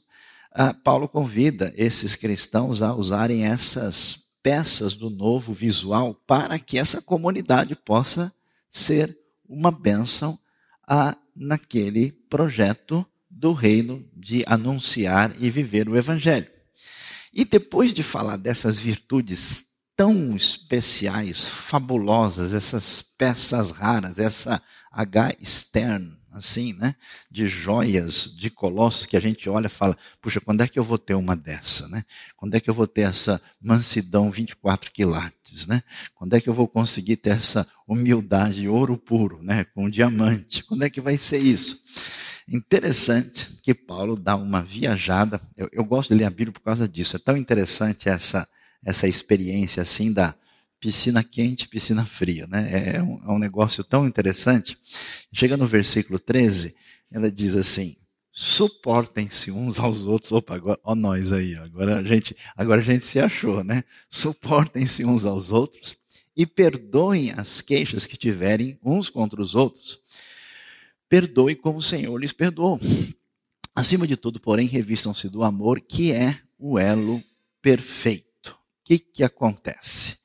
Paulo 0.84 1.08
convida 1.08 1.72
esses 1.78 2.16
cristãos 2.16 2.82
a 2.82 2.96
usarem 2.96 3.46
essas 3.46 4.18
peças 4.42 4.96
do 4.96 5.12
novo 5.12 5.54
visual 5.54 6.16
para 6.26 6.58
que 6.58 6.76
essa 6.76 7.00
comunidade 7.00 7.76
possa 7.76 8.34
ser 8.68 9.16
uma 9.48 9.70
bênção 9.70 10.40
a, 10.88 11.16
naquele 11.36 12.14
projeto 12.32 13.06
do 13.30 13.54
reino 13.54 14.04
de 14.12 14.44
anunciar 14.48 15.32
e 15.40 15.52
viver 15.52 15.88
o 15.88 15.96
evangelho. 15.96 16.50
E 17.32 17.46
depois 17.46 17.94
de 17.94 18.02
falar 18.02 18.38
dessas 18.38 18.80
virtudes 18.80 19.68
tão 19.96 20.36
especiais, 20.36 21.46
fabulosas, 21.46 22.54
essas 22.54 23.02
peças 23.02 23.72
raras, 23.72 24.20
essa 24.20 24.62
H. 24.92 25.36
Stern, 25.44 26.16
assim, 26.34 26.74
né, 26.74 26.96
de 27.32 27.48
joias, 27.48 28.34
de 28.36 28.50
colossos 28.50 29.06
que 29.06 29.16
a 29.16 29.20
gente 29.20 29.50
olha 29.50 29.68
e 29.68 29.70
fala, 29.70 29.98
puxa, 30.22 30.42
quando 30.42 30.62
é 30.62 30.68
que 30.68 30.78
eu 30.78 30.84
vou 30.84 30.98
ter 30.98 31.14
uma 31.14 31.36
dessa, 31.36 31.88
né? 31.88 32.04
Quando 32.36 32.56
é 32.56 32.60
que 32.60 32.70
eu 32.70 32.74
vou 32.74 32.88
ter 32.88 33.02
essa 33.02 33.42
mansidão 33.62 34.30
24 34.30 34.92
quilates, 34.92 35.66
né? 35.66 35.82
Quando 36.14 36.34
é 36.34 36.42
que 36.42 36.50
eu 36.50 36.54
vou 36.54 36.68
conseguir 36.68 37.18
ter 37.18 37.32
essa 37.32 37.68
humildade, 37.88 38.68
ouro 38.68 38.98
puro, 38.98 39.42
né, 39.42 39.64
com 39.64 39.90
diamante? 39.90 40.64
Quando 40.64 40.84
é 40.84 40.90
que 40.90 41.00
vai 41.00 41.18
ser 41.18 41.40
isso? 41.40 41.82
Interessante 42.48 43.50
que 43.64 43.74
Paulo 43.74 44.16
dá 44.16 44.36
uma 44.36 44.62
viajada. 44.62 45.42
Eu, 45.58 45.68
eu 45.72 45.84
gosto 45.84 46.10
de 46.10 46.16
ler 46.16 46.26
a 46.26 46.30
Bíblia 46.30 46.52
por 46.52 46.62
causa 46.62 46.88
disso. 46.88 47.16
É 47.16 47.20
tão 47.20 47.36
interessante 47.36 48.08
essa 48.08 48.48
essa 48.86 49.08
experiência 49.08 49.82
assim 49.82 50.14
da 50.14 50.36
piscina 50.80 51.24
quente, 51.24 51.68
piscina 51.68 52.06
fria, 52.06 52.46
né? 52.46 52.94
É 52.96 53.02
um, 53.02 53.20
é 53.26 53.32
um 53.32 53.40
negócio 53.40 53.84
tão 53.84 54.06
interessante. 54.06 54.78
Chega 55.34 55.58
no 55.58 55.66
versículo 55.66 56.20
13, 56.20 56.76
ela 57.12 57.32
diz 57.32 57.56
assim: 57.56 57.98
suportem-se 58.32 59.50
uns 59.50 59.80
aos 59.80 60.06
outros. 60.06 60.32
Opa, 60.32 60.56
agora, 60.56 60.80
ó 60.84 60.94
nós 60.94 61.32
aí, 61.32 61.56
agora 61.56 61.98
a 61.98 62.04
gente, 62.04 62.38
agora 62.56 62.80
a 62.82 62.84
gente 62.84 63.04
se 63.04 63.20
achou, 63.20 63.64
né? 63.64 63.84
Suportem-se 64.08 65.04
uns 65.04 65.26
aos 65.26 65.50
outros 65.50 65.98
e 66.38 66.46
perdoem 66.46 67.32
as 67.36 67.62
queixas 67.62 68.06
que 68.06 68.16
tiverem 68.16 68.78
uns 68.84 69.10
contra 69.10 69.42
os 69.42 69.56
outros. 69.56 70.00
Perdoe 71.10 71.56
como 71.56 71.80
o 71.80 71.84
Senhor 71.84 72.16
lhes 72.18 72.32
perdoou. 72.32 72.80
Acima 73.74 74.06
de 74.06 74.16
tudo, 74.16 74.40
porém, 74.40 74.68
revistam-se 74.68 75.30
do 75.30 75.44
amor, 75.44 75.82
que 75.82 76.12
é 76.12 76.40
o 76.58 76.78
elo 76.78 77.22
perfeito 77.62 78.35
que, 78.86 79.00
que 79.00 79.24
acontece? 79.24 80.18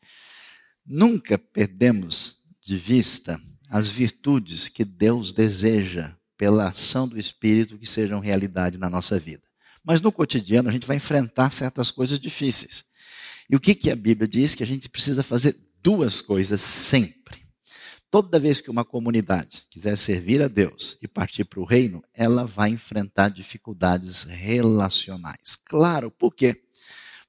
Nunca 0.87 1.39
perdemos 1.39 2.37
de 2.63 2.77
vista 2.77 3.41
as 3.71 3.89
virtudes 3.89 4.69
que 4.69 4.85
Deus 4.85 5.33
deseja 5.33 6.15
pela 6.37 6.69
ação 6.69 7.09
do 7.09 7.19
Espírito 7.19 7.79
que 7.79 7.87
sejam 7.87 8.21
realidade 8.21 8.79
na 8.79 8.91
nossa 8.91 9.19
vida. 9.19 9.43
Mas 9.83 10.01
no 10.01 10.13
cotidiano 10.13 10.69
a 10.69 10.73
gente 10.73 10.87
vai 10.87 10.99
enfrentar 10.99 11.51
certas 11.51 11.91
coisas 11.91 12.21
difíceis. 12.21 12.85
E 13.49 13.57
o 13.57 13.61
que, 13.61 13.75
que 13.75 13.91
a 13.91 13.97
Bíblia 13.97 14.29
diz? 14.29 14.55
Que 14.55 14.63
a 14.63 14.67
gente 14.67 14.89
precisa 14.89 15.23
fazer 15.23 15.59
duas 15.83 16.21
coisas 16.21 16.61
sempre. 16.61 17.41
Toda 18.11 18.41
vez 18.41 18.61
que 18.61 18.71
uma 18.71 18.85
comunidade 18.85 19.63
quiser 19.71 19.97
servir 19.97 20.43
a 20.43 20.49
Deus 20.49 20.99
e 21.01 21.09
partir 21.09 21.45
para 21.45 21.61
o 21.61 21.65
reino, 21.65 22.03
ela 22.13 22.45
vai 22.45 22.71
enfrentar 22.71 23.29
dificuldades 23.29 24.25
relacionais. 24.25 25.57
Claro, 25.65 26.11
por 26.11 26.35
quê? 26.35 26.61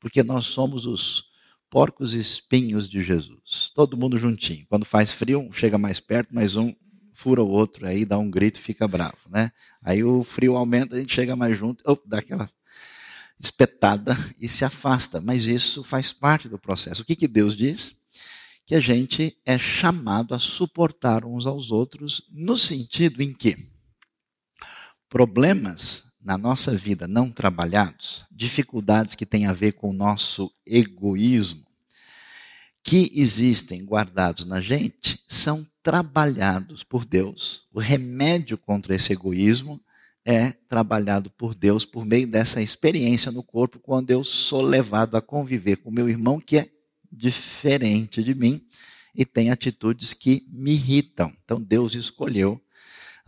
Porque 0.02 0.24
nós 0.24 0.48
somos 0.48 0.86
os 0.86 1.26
porcos 1.70 2.14
espinhos 2.16 2.90
de 2.90 3.02
Jesus. 3.02 3.72
Todo 3.74 3.96
mundo 3.96 4.18
juntinho. 4.18 4.66
Quando 4.68 4.84
faz 4.84 5.12
frio, 5.12 5.40
um 5.40 5.54
chega 5.54 5.78
mais 5.78 6.02
perto, 6.02 6.30
mas 6.34 6.58
um 6.58 6.76
fura 7.14 7.42
o 7.42 7.48
outro, 7.48 7.88
aí 7.88 8.04
dá 8.04 8.18
um 8.18 8.30
grito 8.30 8.60
e 8.60 8.64
fica 8.64 8.88
bravo, 8.88 9.30
né? 9.30 9.52
Aí 9.82 10.04
o 10.04 10.24
frio 10.24 10.58
aumenta, 10.58 10.96
a 10.96 11.00
gente 11.00 11.14
chega 11.14 11.36
mais 11.36 11.56
junto, 11.56 11.84
dá 12.06 12.18
aquela 12.18 12.50
espetada 13.40 14.18
e 14.40 14.48
se 14.50 14.66
afasta. 14.66 15.22
Mas 15.22 15.46
isso 15.46 15.84
faz 15.84 16.12
parte 16.12 16.50
do 16.50 16.60
processo. 16.60 17.04
O 17.04 17.06
que, 17.06 17.16
que 17.16 17.28
Deus 17.28 17.56
diz? 17.56 17.96
Que 18.66 18.74
a 18.76 18.80
gente 18.80 19.38
é 19.46 19.58
chamado 19.58 20.34
a 20.34 20.40
suportar 20.40 21.26
uns 21.26 21.46
aos 21.46 21.72
outros, 21.72 22.24
no 22.32 22.58
sentido 22.58 23.22
em 23.22 23.34
que 23.34 23.56
problemas 25.08 26.11
na 26.24 26.38
nossa 26.38 26.76
vida 26.76 27.08
não 27.08 27.32
trabalhados, 27.32 28.26
dificuldades 28.32 29.16
que 29.16 29.26
têm 29.26 29.46
a 29.46 29.54
ver 29.54 29.74
com 29.74 29.90
o 29.90 29.94
nosso 29.94 30.52
egoísmo, 30.66 31.66
que 32.84 33.12
existem 33.14 33.84
guardados 33.84 34.46
na 34.46 34.62
gente, 34.62 35.24
são 35.28 35.68
trabalhados 35.84 36.84
por 36.84 37.06
Deus. 37.06 37.66
O 37.74 37.80
remédio 37.80 38.58
contra 38.58 38.96
esse 38.96 39.14
egoísmo 39.14 39.82
é 40.24 40.52
trabalhado 40.52 41.30
por 41.32 41.56
Deus 41.56 41.86
por 41.86 42.06
meio 42.06 42.28
dessa 42.28 42.62
experiência 42.62 43.32
no 43.32 43.44
corpo, 43.44 43.80
quando 43.80 44.12
eu 44.12 44.24
sou 44.24 44.62
levado 44.62 45.16
a 45.16 45.22
conviver 45.22 45.78
com 45.78 45.92
meu 45.92 46.08
irmão 46.08 46.40
que 46.40 46.58
é 46.58 46.70
diferente 47.12 48.24
de 48.24 48.34
mim 48.34 48.64
e 49.14 49.26
tem 49.26 49.50
atitudes 49.50 50.14
que 50.14 50.46
me 50.50 50.72
irritam. 50.72 51.34
Então 51.44 51.60
Deus 51.60 51.96
escolheu 51.96 52.62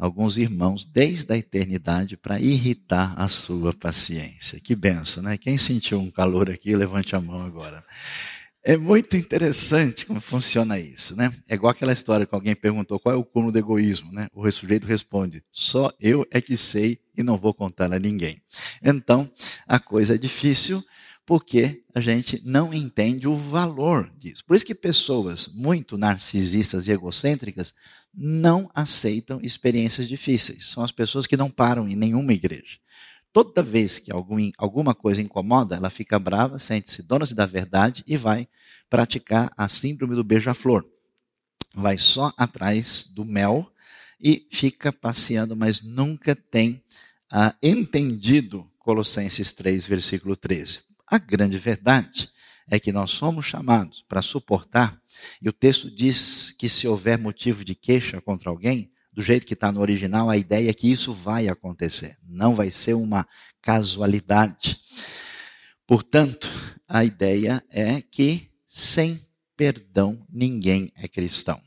alguns 0.04 0.38
irmãos 0.38 0.84
desde 0.84 1.34
a 1.34 1.38
eternidade 1.38 2.18
para 2.18 2.38
irritar 2.38 3.14
a 3.18 3.30
sua 3.30 3.72
paciência. 3.72 4.60
Que 4.60 4.76
benção, 4.76 5.24
né? 5.24 5.38
Quem 5.38 5.58
sentiu 5.58 5.98
um 5.98 6.12
calor 6.12 6.50
aqui, 6.50 6.76
levante 6.76 7.16
a 7.16 7.22
mão 7.22 7.46
agora. 7.46 7.82
É 8.66 8.76
muito 8.76 9.16
interessante 9.16 10.06
como 10.06 10.20
funciona 10.20 10.78
isso, 10.78 11.16
né? 11.16 11.34
É 11.48 11.56
igual 11.56 11.72
aquela 11.72 11.94
história 11.94 12.26
que 12.26 12.36
alguém 12.36 12.54
perguntou 12.54 13.00
qual 13.00 13.16
é 13.16 13.18
o 13.18 13.24
cúmulo 13.24 13.54
do 13.54 13.60
egoísmo, 13.60 14.12
né? 14.12 14.28
O 14.34 14.50
sujeito 14.52 14.86
responde: 14.86 15.42
só 15.50 15.90
eu 16.02 16.28
é 16.32 16.42
que 16.42 16.58
sei 16.58 17.00
e 17.18 17.24
não 17.24 17.38
vou 17.38 17.54
contar 17.54 17.94
a 17.94 18.00
ninguém. 18.00 18.42
Então, 18.84 19.32
a 19.66 19.80
coisa 19.80 20.16
é 20.16 20.18
difícil 20.18 20.84
porque 21.26 21.82
a 21.96 22.02
gente 22.02 22.42
não 22.44 22.74
entende 22.74 23.28
o 23.28 23.36
valor 23.36 24.12
disso. 24.18 24.44
Por 24.46 24.56
isso 24.56 24.66
que 24.66 24.76
pessoas 24.76 25.48
muito 25.54 25.98
narcisistas 25.98 26.88
e 26.88 26.92
egocêntricas 26.92 27.74
não 28.14 28.70
aceitam 28.76 29.40
experiências 29.42 30.08
difíceis. 30.08 30.66
São 30.68 30.84
as 30.84 30.92
pessoas 30.92 31.26
que 31.26 31.38
não 31.38 31.50
param 31.50 31.88
em 31.88 31.96
nenhuma 31.96 32.34
igreja. 32.34 32.78
Toda 33.32 33.64
vez 33.64 33.98
que 33.98 34.14
algum, 34.14 34.52
alguma 34.58 34.94
coisa 34.94 35.22
incomoda, 35.22 35.76
ela 35.76 35.90
fica 35.90 36.20
brava, 36.20 36.60
sente-se 36.60 37.02
dona-se 37.02 37.34
da 37.34 37.48
verdade 37.48 38.04
e 38.06 38.16
vai 38.16 38.48
praticar 38.90 39.52
a 39.58 39.68
síndrome 39.68 40.14
do 40.14 40.24
beija-flor. 40.24 40.88
Vai 41.74 41.98
só 41.98 42.32
atrás 42.38 43.04
do 43.04 43.26
mel 43.26 43.68
e 44.22 44.48
fica 44.52 44.94
passeando, 44.94 45.56
mas 45.56 45.82
nunca 45.82 46.36
tem 46.36 46.84
ah, 47.32 47.56
entendido 47.64 48.70
Colossenses 48.78 49.52
3, 49.52 49.88
versículo 49.88 50.36
13. 50.36 50.82
A 51.08 51.18
grande 51.18 51.58
verdade 51.58 52.30
é 52.70 52.80
que 52.80 52.92
nós 52.92 53.12
somos 53.12 53.46
chamados 53.46 54.04
para 54.08 54.22
suportar, 54.22 55.00
e 55.42 55.50
o 55.50 55.54
texto 55.54 55.90
diz 55.90 56.52
que 56.52 56.70
se 56.70 56.88
houver 56.88 57.18
motivo 57.18 57.64
de 57.64 57.76
queixa 57.76 58.22
contra 58.22 58.50
alguém, 58.50 58.92
do 59.12 59.22
jeito 59.22 59.46
que 59.46 59.54
está 59.54 59.72
no 59.72 59.80
original, 59.80 60.30
a 60.30 60.38
ideia 60.38 60.70
é 60.70 60.74
que 60.74 60.92
isso 60.92 61.14
vai 61.14 61.48
acontecer, 61.48 62.18
não 62.24 62.56
vai 62.56 62.72
ser 62.72 62.96
uma 62.96 63.28
casualidade. 63.62 64.80
Portanto, 65.86 66.50
a 66.88 67.04
ideia 67.06 67.64
é 67.70 68.02
que 68.02 68.50
sem 68.68 69.22
perdão 69.56 70.26
ninguém 70.30 70.92
é 70.96 71.08
cristão. 71.08 71.62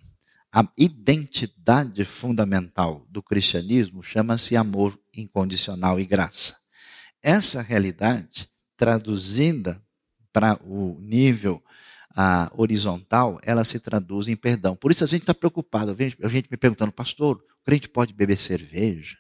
A 0.52 0.66
identidade 0.76 2.04
fundamental 2.04 3.06
do 3.10 3.22
cristianismo 3.22 4.02
chama-se 4.02 4.56
amor 4.56 4.98
incondicional 5.14 6.00
e 6.00 6.06
graça. 6.06 6.56
Essa 7.22 7.62
realidade, 7.62 8.48
traduzida 8.76 9.82
para 10.36 10.60
o 10.66 10.98
nível 11.00 11.62
horizontal, 12.52 13.40
ela 13.42 13.64
se 13.64 13.80
traduz 13.80 14.28
em 14.28 14.36
perdão. 14.36 14.76
Por 14.76 14.90
isso 14.90 15.02
a 15.02 15.06
gente 15.06 15.22
está 15.22 15.32
preocupado. 15.32 15.96
A 16.22 16.28
gente 16.28 16.50
me 16.50 16.58
perguntando, 16.58 16.92
pastor, 16.92 17.36
o 17.38 17.64
crente 17.64 17.88
pode 17.88 18.12
beber 18.12 18.38
cerveja? 18.38 19.16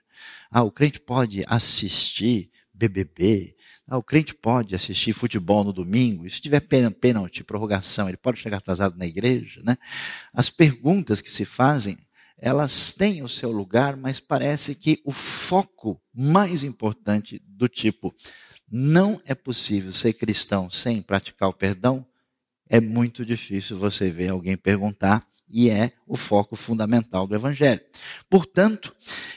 Ah, 0.50 0.62
o 0.62 0.70
crente 0.70 1.00
pode 1.00 1.42
assistir 1.46 2.50
BBB. 2.70 3.56
Ah, 3.88 3.96
o 3.96 4.02
crente 4.02 4.34
pode 4.34 4.74
assistir 4.74 5.14
futebol 5.14 5.64
no 5.64 5.72
domingo. 5.72 6.26
E 6.26 6.30
se 6.30 6.38
tiver 6.38 6.60
pênalti, 6.60 7.42
prorrogação, 7.42 8.08
ele 8.08 8.18
pode 8.18 8.38
chegar 8.38 8.58
atrasado 8.58 8.98
na 8.98 9.06
igreja. 9.06 9.62
Né? 9.64 9.78
As 10.34 10.50
perguntas 10.50 11.22
que 11.22 11.30
se 11.30 11.46
fazem, 11.46 11.96
elas 12.36 12.92
têm 12.92 13.22
o 13.22 13.28
seu 13.28 13.50
lugar, 13.50 13.96
mas 13.96 14.20
parece 14.20 14.74
que 14.74 15.00
o 15.02 15.12
foco 15.12 15.98
mais 16.14 16.62
importante 16.62 17.42
do 17.46 17.68
tipo 17.68 18.14
não 18.70 19.20
é 19.24 19.34
possível 19.34 19.92
ser 19.92 20.12
cristão 20.12 20.70
sem 20.70 21.00
praticar 21.00 21.48
o 21.48 21.52
perdão, 21.52 22.04
é 22.68 22.80
muito 22.80 23.24
difícil 23.24 23.78
você 23.78 24.10
ver 24.10 24.30
alguém 24.30 24.56
perguntar 24.56 25.26
e 25.48 25.70
é 25.70 25.92
o 26.06 26.16
foco 26.16 26.56
fundamental 26.56 27.26
do 27.26 27.34
Evangelho. 27.34 27.80
Portanto, 28.28 28.94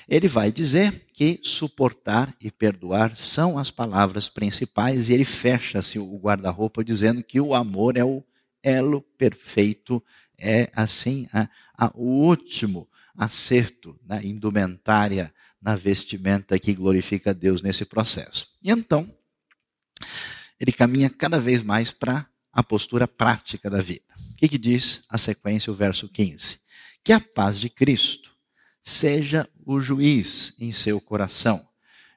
ele 0.07 0.27
vai 0.27 0.51
dizer 0.51 1.05
que 1.13 1.39
suportar 1.43 2.33
e 2.41 2.49
perdoar 2.49 3.15
são 3.15 3.59
as 3.59 3.69
palavras 3.69 4.27
principais 4.27 5.07
e 5.07 5.13
ele 5.13 5.25
fecha-se 5.25 5.99
o 5.99 6.17
guarda-roupa 6.17 6.83
dizendo 6.83 7.23
que 7.23 7.39
o 7.39 7.53
amor 7.53 7.95
é 7.95 8.03
o 8.03 8.23
elo 8.63 9.01
perfeito, 9.17 10.03
é 10.37 10.69
assim 10.75 11.27
a, 11.31 11.47
a, 11.77 11.91
o 11.93 12.25
último 12.25 12.89
acerto 13.15 13.99
na 14.05 14.23
indumentária, 14.23 15.31
na 15.61 15.75
vestimenta 15.75 16.57
que 16.57 16.73
glorifica 16.73 17.33
Deus 17.33 17.61
nesse 17.61 17.85
processo. 17.85 18.47
E 18.63 18.71
então, 18.71 19.13
ele 20.59 20.71
caminha 20.71 21.09
cada 21.09 21.39
vez 21.39 21.63
mais 21.63 21.91
para 21.91 22.27
a 22.51 22.63
postura 22.63 23.07
prática 23.07 23.69
da 23.69 23.81
vida. 23.81 24.13
O 24.33 24.35
que, 24.37 24.49
que 24.49 24.57
diz 24.57 25.03
a 25.09 25.17
sequência, 25.17 25.71
o 25.71 25.75
verso 25.75 26.09
15? 26.09 26.59
Que 27.03 27.13
a 27.13 27.19
paz 27.19 27.59
de 27.59 27.69
Cristo 27.69 28.31
seja 28.81 29.47
o 29.65 29.79
juiz 29.79 30.53
em 30.59 30.71
seu 30.71 30.99
coração, 30.99 31.65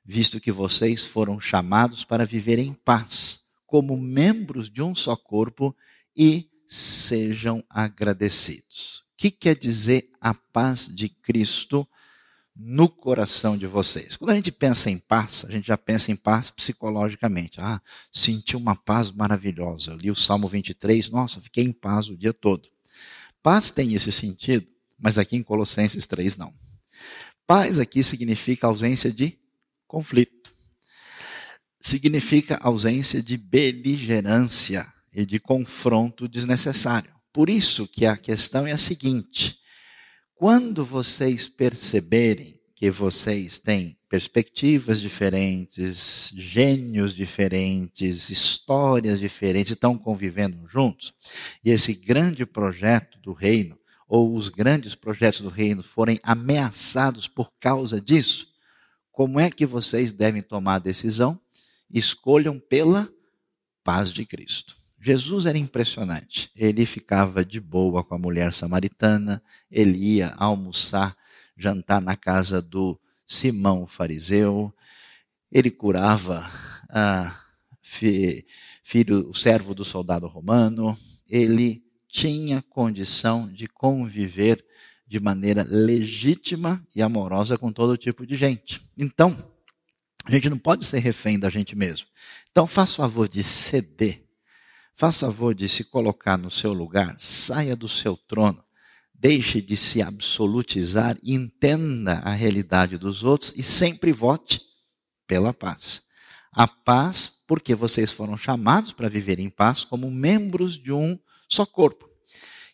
visto 0.05 0.41
que 0.41 0.51
vocês 0.51 1.05
foram 1.05 1.39
chamados 1.39 2.05
para 2.05 2.27
viver 2.27 2.59
em 2.59 2.73
paz, 2.73 3.41
como 3.67 3.97
membros 3.97 4.69
de 4.71 4.83
um 4.83 4.95
só 4.95 5.17
corpo, 5.17 5.77
e 6.17 6.49
sejam 6.67 7.63
agradecidos. 7.69 9.05
O 9.13 9.17
que 9.17 9.31
quer 9.31 9.57
dizer 9.57 10.11
a 10.21 10.35
paz 10.35 10.89
de 10.89 11.09
Cristo 11.09 11.87
no 12.55 12.89
coração 12.89 13.57
de 13.57 13.67
vocês. 13.67 14.17
Quando 14.17 14.31
a 14.31 14.35
gente 14.35 14.53
pensa 14.53 14.91
em 14.91 14.99
paz, 14.99 15.45
a 15.49 15.51
gente 15.51 15.67
já 15.67 15.77
pensa 15.77 16.13
em 16.13 16.17
paz 16.17 16.51
psicologicamente. 16.51 17.61
Ah, 17.61 17.81
senti 18.13 18.57
uma 18.57 18.77
paz 18.77 19.11
maravilhosa. 19.11 19.95
Li 19.95 20.11
o 20.11 20.17
Salmo 20.17 20.49
23, 20.49 21.09
nossa, 21.11 21.41
fiquei 21.41 21.65
em 21.65 21.73
paz 21.73 22.09
o 22.09 22.17
dia 22.17 22.33
todo. 22.33 22.69
Paz 23.43 23.71
tem 23.71 23.95
esse 23.95 24.13
sentido, 24.13 24.67
mas 24.99 25.19
aqui 25.19 25.37
em 25.37 25.43
Colossenses 25.43 26.07
3 26.07 26.37
não. 26.37 26.53
Paz 27.47 27.81
aqui 27.81 28.05
significa 28.05 28.67
ausência 28.67 29.13
de 29.13 29.37
conflito. 29.87 30.53
Significa 31.81 32.59
ausência 32.63 33.23
de 33.23 33.37
beligerância 33.37 34.87
e 35.13 35.27
de 35.27 35.41
confronto 35.41 36.29
desnecessário. 36.29 37.13
Por 37.33 37.51
isso 37.51 37.89
que 37.89 38.07
a 38.07 38.17
questão 38.17 38.67
é 38.67 38.73
a 38.73 38.79
seguinte: 38.79 39.59
quando 40.43 40.85
vocês 40.85 41.47
perceberem 41.47 42.61
que 42.75 42.91
vocês 42.91 43.61
têm 43.61 43.97
perspectivas 44.09 45.01
diferentes, 45.01 46.33
gênios 46.35 47.15
diferentes, 47.15 48.29
histórias 48.29 49.21
diferentes, 49.21 49.71
estão 49.71 49.97
convivendo 49.97 50.67
juntos, 50.67 51.15
e 51.65 51.71
esse 51.71 51.95
grande 51.95 52.45
projeto 52.45 53.21
do 53.21 53.33
reino, 53.33 53.79
ou 54.09 54.35
os 54.35 54.49
grandes 54.49 54.97
projetos 54.97 55.43
do 55.43 55.49
reino 55.49 55.81
forem 55.81 56.19
ameaçados 56.25 57.29
por 57.29 57.53
causa 57.61 58.01
disso, 58.01 58.49
como 59.13 59.39
é 59.39 59.49
que 59.49 59.65
vocês 59.65 60.11
devem 60.11 60.43
tomar 60.43 60.75
a 60.75 60.81
decisão? 60.81 61.41
Escolham 61.89 62.59
pela 62.59 63.09
paz 63.85 64.13
de 64.13 64.27
Cristo. 64.27 64.82
Jesus 65.05 65.47
era 65.47 65.59
impressionante. 65.59 66.49
Ele 66.55 66.87
ficava 66.87 67.45
de 67.45 67.61
boa 67.61 68.05
com 68.05 68.15
a 68.15 68.19
mulher 68.19 68.53
samaritana, 68.53 69.43
ele 69.69 69.99
ia 69.99 70.33
almoçar, 70.37 71.17
jantar 71.57 72.01
na 72.01 72.15
casa 72.15 72.63
do 72.63 72.99
Simão 73.27 73.85
fariseu, 73.85 74.73
ele 75.51 75.73
curava 75.73 76.49
ah, 76.89 77.37
filho, 77.83 79.29
o 79.29 79.35
servo 79.35 79.75
do 79.75 79.85
soldado 79.85 80.29
romano, 80.29 80.97
ele 81.29 81.83
tinha 82.09 82.63
condição 82.63 83.53
de 83.53 83.67
conviver 83.67 84.65
de 85.09 85.19
maneira 85.19 85.67
legítima 85.69 86.87
e 86.95 87.03
amorosa 87.03 87.59
com 87.59 87.73
todo 87.73 87.97
tipo 87.97 88.25
de 88.25 88.37
gente. 88.37 88.81
Então, 88.97 89.37
a 90.25 90.31
gente 90.31 90.49
não 90.49 90.59
pode 90.59 90.85
ser 90.85 91.01
refém 91.01 91.41
da 91.41 91.51
gente 91.51 91.75
mesmo. 91.75 92.07
Então, 92.53 92.69
faça 92.69 92.93
o 92.93 92.97
favor 92.97 93.29
de 93.29 93.43
ceder 93.43 94.23
Faça 94.95 95.27
favor 95.27 95.55
de 95.55 95.69
se 95.69 95.85
colocar 95.85 96.37
no 96.37 96.51
seu 96.51 96.73
lugar, 96.73 97.15
saia 97.19 97.75
do 97.75 97.89
seu 97.89 98.17
trono, 98.17 98.63
deixe 99.15 99.61
de 99.61 99.77
se 99.77 100.03
absolutizar, 100.03 101.17
entenda 101.23 102.15
a 102.19 102.31
realidade 102.31 102.99
dos 102.99 103.25
outros 103.25 103.53
e 103.57 103.63
sempre 103.63 104.13
vote 104.13 104.61
pela 105.27 105.55
paz. 105.55 106.03
A 106.53 106.69
paz, 106.69 107.43
porque 107.49 107.75
vocês 107.75 108.13
foram 108.13 108.37
chamados 108.37 108.93
para 108.93 109.09
viver 109.09 109.39
em 109.39 109.49
paz 109.49 109.85
como 109.85 110.11
membros 110.11 110.79
de 110.79 110.93
um 110.93 111.19
só 111.49 111.65
corpo. 111.65 112.09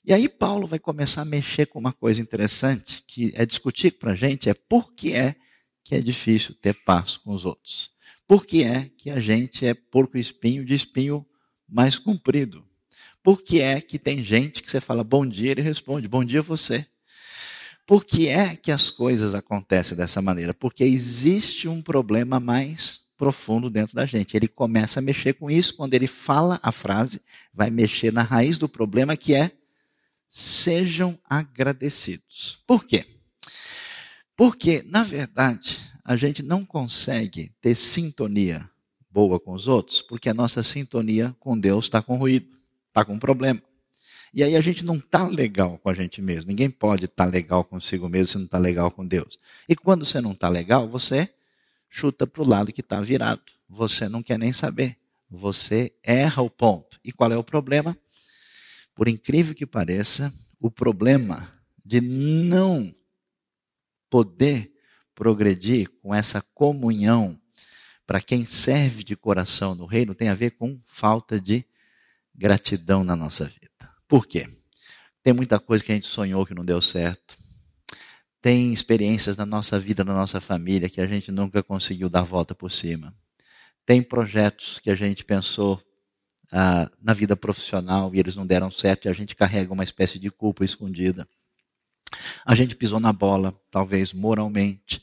E 0.05 0.13
aí 0.13 0.29
Paulo 0.29 0.67
vai 0.67 0.79
começar 0.79 1.23
a 1.23 1.27
mexer 1.27 1.67
com 1.67 1.79
uma 1.79 1.93
coisa 1.93 2.21
interessante, 2.21 3.05
que 3.07 3.31
é 3.35 3.45
discutir 3.45 3.93
para 3.93 4.13
a 4.13 4.17
gente, 4.17 4.49
é 4.49 4.55
por 4.55 4.93
que 4.95 5.13
é 5.13 5.37
que 5.85 5.95
é 5.95 6.01
difícil 6.01 6.55
ter 6.55 6.75
paz 6.85 7.17
com 7.17 7.33
os 7.33 7.45
outros. 7.45 7.91
Por 8.27 8.47
que 8.47 8.63
é 8.65 8.91
que 8.97 9.11
a 9.11 9.21
gente 9.21 9.65
é 9.65 9.75
porco 9.75 10.19
espinho 10.19 10.65
de 10.65 10.75
espinho 10.75 11.27
mais 11.69 11.99
comprido. 11.99 12.65
Por 13.23 13.43
que 13.43 13.61
é 13.61 13.81
que 13.81 13.99
tem 13.99 14.23
gente 14.23 14.63
que 14.63 14.71
você 14.71 14.81
fala 14.81 15.05
bom 15.05 15.27
dia, 15.27 15.51
ele 15.51 15.63
responde 15.63 16.09
bom 16.09 16.25
dia 16.25 16.41
você? 16.41 16.87
Por 17.87 18.05
que 18.05 18.29
é 18.29 18.55
que 18.55 18.71
as 18.71 18.91
coisas 18.91 19.35
acontecem 19.35 19.97
dessa 19.97 20.21
maneira? 20.21 20.53
Porque 20.53 20.85
existe 20.85 21.69
um 21.69 21.83
problema 21.83 22.39
mais 22.39 23.01
profundo 23.17 23.69
dentro 23.69 23.97
da 23.97 24.07
gente. 24.07 24.37
Ele 24.37 24.47
começa 24.47 25.01
a 25.01 25.03
mexer 25.03 25.35
com 25.35 25.51
isso 25.51 25.75
quando 25.75 25.95
ele 25.95 26.07
fala 26.07 26.61
a 26.63 26.71
frase, 26.71 27.21
vai 27.53 27.71
mexer 27.71 28.13
na 28.13 28.23
raiz 28.23 28.59
do 28.59 28.69
problema 28.69 29.17
que 29.17 29.35
é 29.35 29.53
sejam 30.31 31.19
agradecidos. 31.25 32.63
Por 32.67 32.85
quê? 32.85 33.07
Porque, 34.37 34.85
na 34.87 35.03
verdade, 35.03 35.79
a 36.05 36.15
gente 36.15 36.43
não 36.43 36.65
consegue 36.65 37.53
ter 37.61 37.75
sintonia 37.75 38.71
boa 39.11 39.39
com 39.41 39.53
os 39.53 39.67
outros? 39.69 40.03
Porque 40.03 40.29
a 40.29 40.35
nossa 40.35 40.63
sintonia 40.63 41.35
com 41.41 41.59
Deus 41.59 41.87
está 41.87 42.03
com 42.03 42.17
ruído, 42.17 42.47
está 42.89 43.05
com 43.05 43.19
problema. 43.19 43.63
E 44.33 44.43
aí 44.43 44.57
a 44.57 44.61
gente 44.61 44.85
não 44.85 44.97
está 44.97 45.27
legal 45.27 45.79
com 45.79 45.89
a 45.89 45.95
gente 45.95 46.21
mesmo. 46.21 46.49
Ninguém 46.49 46.71
pode 46.71 47.07
estar 47.07 47.25
tá 47.25 47.31
legal 47.31 47.65
consigo 47.65 48.09
mesmo 48.09 48.27
se 48.27 48.39
não 48.39 48.45
está 48.45 48.59
legal 48.59 48.91
com 48.91 49.07
Deus. 49.07 49.37
E 49.69 49.75
quando 49.75 50.05
você 50.05 50.21
não 50.21 50.33
está 50.33 50.49
legal, 50.49 50.89
você 50.89 51.33
chuta 51.89 52.27
para 52.27 52.43
o 52.43 52.49
lado 52.49 52.73
que 52.73 52.81
está 52.81 53.01
virado. 53.01 53.43
Você 53.69 54.09
não 54.09 54.23
quer 54.23 54.39
nem 54.39 54.53
saber. 54.53 54.97
Você 55.31 55.95
erra 56.03 56.43
o 56.43 56.51
ponto. 56.51 57.01
E 57.03 57.13
qual 57.13 57.33
é 57.33 57.37
o 57.37 57.45
problema? 57.45 57.97
Por 58.95 59.09
incrível 59.09 59.55
que 59.55 59.67
pareça, 59.67 60.33
o 60.61 60.71
problema 60.71 61.53
de 61.85 62.01
não 62.01 62.95
poder 64.11 64.73
progredir 65.15 65.91
com 66.03 66.15
essa 66.15 66.43
comunhão 66.55 67.39
para 68.09 68.23
quem 68.23 68.47
serve 68.47 69.05
de 69.05 69.15
coração 69.15 69.75
no 69.75 69.85
reino 69.85 70.15
tem 70.15 70.31
a 70.31 70.35
ver 70.35 70.53
com 70.53 70.81
falta 70.87 71.39
de 71.39 71.63
gratidão 72.35 73.05
na 73.05 73.15
nossa 73.15 73.45
vida. 73.45 73.69
Por 74.09 74.27
quê? 74.27 74.49
Tem 75.23 75.35
muita 75.35 75.61
coisa 75.61 75.85
que 75.85 75.93
a 75.93 75.95
gente 75.95 76.07
sonhou 76.07 76.47
que 76.47 76.55
não 76.55 76.65
deu 76.65 76.81
certo. 76.81 77.37
Tem 78.41 78.73
experiências 78.73 79.37
na 79.37 79.45
nossa 79.45 79.79
vida, 79.79 80.05
na 80.05 80.15
nossa 80.15 80.41
família, 80.41 80.89
que 80.89 81.03
a 81.03 81.07
gente 81.07 81.31
nunca 81.31 81.63
conseguiu 81.63 82.09
dar 82.09 82.23
volta 82.23 82.55
por 82.55 82.73
cima. 82.73 83.15
Tem 83.85 84.03
projetos 84.03 84.79
que 84.79 84.89
a 84.89 84.95
gente 84.95 85.23
pensou 85.23 85.79
ah, 86.51 86.91
na 87.03 87.13
vida 87.13 87.37
profissional 87.37 88.15
e 88.15 88.21
eles 88.21 88.35
não 88.35 88.47
deram 88.47 88.71
certo 88.71 89.05
e 89.05 89.11
a 89.11 89.13
gente 89.13 89.37
carrega 89.37 89.71
uma 89.71 89.85
espécie 89.85 90.19
de 90.19 90.31
culpa 90.31 90.65
escondida. 90.65 91.29
A 92.47 92.55
gente 92.55 92.75
pisou 92.75 93.01
na 93.01 93.13
bola, 93.13 93.55
talvez 93.71 94.15
moralmente 94.15 95.03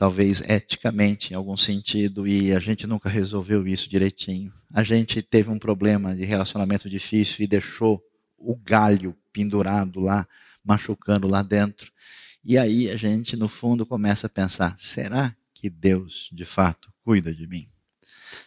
talvez 0.00 0.40
eticamente, 0.48 1.30
em 1.30 1.36
algum 1.36 1.58
sentido, 1.58 2.26
e 2.26 2.54
a 2.54 2.58
gente 2.58 2.86
nunca 2.86 3.10
resolveu 3.10 3.68
isso 3.68 3.86
direitinho. 3.86 4.50
A 4.72 4.82
gente 4.82 5.20
teve 5.20 5.50
um 5.50 5.58
problema 5.58 6.16
de 6.16 6.24
relacionamento 6.24 6.88
difícil 6.88 7.44
e 7.44 7.46
deixou 7.46 8.02
o 8.38 8.56
galho 8.56 9.14
pendurado 9.30 10.00
lá, 10.00 10.26
machucando 10.64 11.28
lá 11.28 11.42
dentro. 11.42 11.92
E 12.42 12.56
aí 12.56 12.88
a 12.88 12.96
gente, 12.96 13.36
no 13.36 13.46
fundo, 13.46 13.84
começa 13.84 14.26
a 14.26 14.30
pensar: 14.30 14.74
será 14.78 15.36
que 15.52 15.68
Deus, 15.68 16.30
de 16.32 16.46
fato, 16.46 16.90
cuida 17.04 17.34
de 17.34 17.46
mim? 17.46 17.68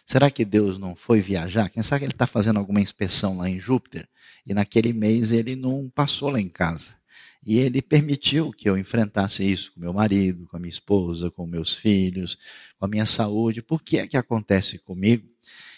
Será 0.04 0.32
que 0.32 0.44
Deus 0.44 0.76
não 0.76 0.96
foi 0.96 1.20
viajar? 1.20 1.68
Quem 1.68 1.84
sabe 1.84 2.04
ele 2.04 2.12
está 2.14 2.26
fazendo 2.26 2.58
alguma 2.58 2.80
inspeção 2.80 3.36
lá 3.36 3.48
em 3.48 3.60
Júpiter 3.60 4.08
e 4.44 4.52
naquele 4.52 4.92
mês 4.92 5.30
ele 5.30 5.54
não 5.54 5.88
passou 5.94 6.30
lá 6.30 6.40
em 6.40 6.48
casa? 6.48 6.96
E 7.44 7.58
ele 7.58 7.82
permitiu 7.82 8.50
que 8.50 8.68
eu 8.68 8.78
enfrentasse 8.78 9.44
isso 9.44 9.72
com 9.72 9.80
meu 9.80 9.92
marido, 9.92 10.46
com 10.46 10.56
a 10.56 10.60
minha 10.60 10.70
esposa, 10.70 11.30
com 11.30 11.46
meus 11.46 11.74
filhos, 11.74 12.38
com 12.78 12.86
a 12.86 12.88
minha 12.88 13.04
saúde. 13.04 13.60
Por 13.60 13.82
que 13.82 13.98
é 13.98 14.06
que 14.06 14.16
acontece 14.16 14.78
comigo? 14.78 15.28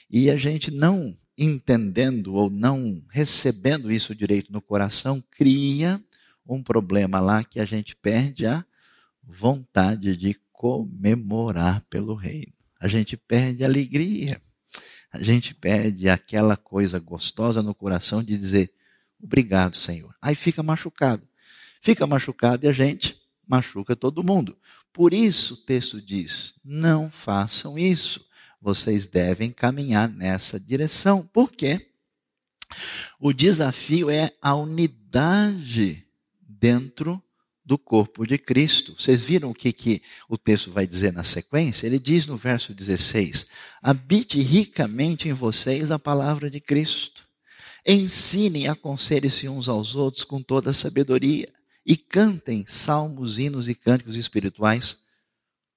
E 0.08 0.30
a 0.30 0.36
gente 0.36 0.70
não 0.70 1.16
entendendo 1.36 2.34
ou 2.34 2.48
não 2.48 3.02
recebendo 3.10 3.90
isso 3.90 4.14
direito 4.14 4.52
no 4.52 4.62
coração, 4.62 5.22
cria 5.30 6.02
um 6.46 6.62
problema 6.62 7.20
lá 7.20 7.42
que 7.44 7.60
a 7.60 7.64
gente 7.64 7.96
perde 7.96 8.46
a 8.46 8.64
vontade 9.22 10.16
de 10.16 10.34
comemorar 10.52 11.84
pelo 11.90 12.14
reino. 12.14 12.52
A 12.80 12.88
gente 12.88 13.16
perde 13.16 13.64
a 13.64 13.66
alegria. 13.66 14.40
A 15.12 15.22
gente 15.22 15.54
perde 15.54 16.08
aquela 16.08 16.56
coisa 16.56 16.98
gostosa 16.98 17.62
no 17.62 17.74
coração 17.74 18.22
de 18.22 18.36
dizer 18.36 18.72
obrigado, 19.20 19.74
Senhor. 19.74 20.14
Aí 20.22 20.34
fica 20.34 20.62
machucado. 20.62 21.26
Fica 21.86 22.04
machucado 22.04 22.66
e 22.66 22.68
a 22.68 22.72
gente 22.72 23.16
machuca 23.46 23.94
todo 23.94 24.24
mundo. 24.24 24.58
Por 24.92 25.14
isso 25.14 25.54
o 25.54 25.56
texto 25.58 26.02
diz: 26.02 26.54
não 26.64 27.08
façam 27.08 27.78
isso. 27.78 28.26
Vocês 28.60 29.06
devem 29.06 29.52
caminhar 29.52 30.08
nessa 30.08 30.58
direção. 30.58 31.24
Por 31.32 31.52
quê? 31.52 31.90
O 33.20 33.32
desafio 33.32 34.10
é 34.10 34.32
a 34.42 34.52
unidade 34.56 36.04
dentro 36.40 37.22
do 37.64 37.78
corpo 37.78 38.26
de 38.26 38.36
Cristo. 38.36 38.96
Vocês 38.98 39.22
viram 39.22 39.50
o 39.50 39.54
que, 39.54 39.72
que 39.72 40.02
o 40.28 40.36
texto 40.36 40.72
vai 40.72 40.88
dizer 40.88 41.12
na 41.12 41.22
sequência? 41.22 41.86
Ele 41.86 42.00
diz 42.00 42.26
no 42.26 42.36
verso 42.36 42.74
16: 42.74 43.46
Habite 43.80 44.40
ricamente 44.40 45.28
em 45.28 45.32
vocês 45.32 45.92
a 45.92 46.00
palavra 46.00 46.50
de 46.50 46.60
Cristo. 46.60 47.28
Ensinem 47.86 48.66
aconselhem-se 48.66 49.48
uns 49.48 49.68
aos 49.68 49.94
outros 49.94 50.24
com 50.24 50.42
toda 50.42 50.70
a 50.70 50.74
sabedoria. 50.74 51.54
E 51.86 51.96
cantem 51.96 52.64
salmos, 52.66 53.38
hinos 53.38 53.68
e 53.68 53.74
cânticos 53.74 54.16
espirituais 54.16 55.02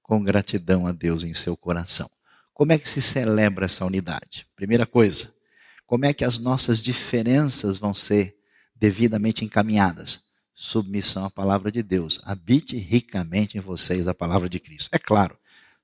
com 0.02 0.24
gratidão 0.24 0.88
a 0.88 0.91
Deus 0.91 1.24
em 1.24 1.34
seu 1.34 1.56
coração. 1.56 2.10
Como 2.54 2.74
é 2.74 2.80
que 2.80 2.89
se 2.89 3.02
celebra 3.02 3.67
essa 3.67 3.86
unidade? 3.86 4.48
Primeira 4.56 4.86
coisa, 4.86 5.32
como 5.86 6.06
é 6.06 6.13
que 6.13 6.26
as 6.26 6.39
nossas 6.39 6.82
diferenças 6.82 7.78
vão 7.78 7.93
ser 7.93 8.36
devidamente 8.76 9.45
encaminhadas? 9.45 10.28
submissão 10.60 11.24
à 11.24 11.32
palavra 11.32 11.72
de 11.72 11.82
Deus. 11.82 12.19
Habite 12.26 12.76
ricamente 12.76 13.58
em 13.58 13.62
vocês 13.62 14.10
a 14.10 14.13
palavra 14.13 14.50
de 14.50 14.60
Cristo. 14.60 14.89
É 14.91 15.00
claro, 15.00 15.38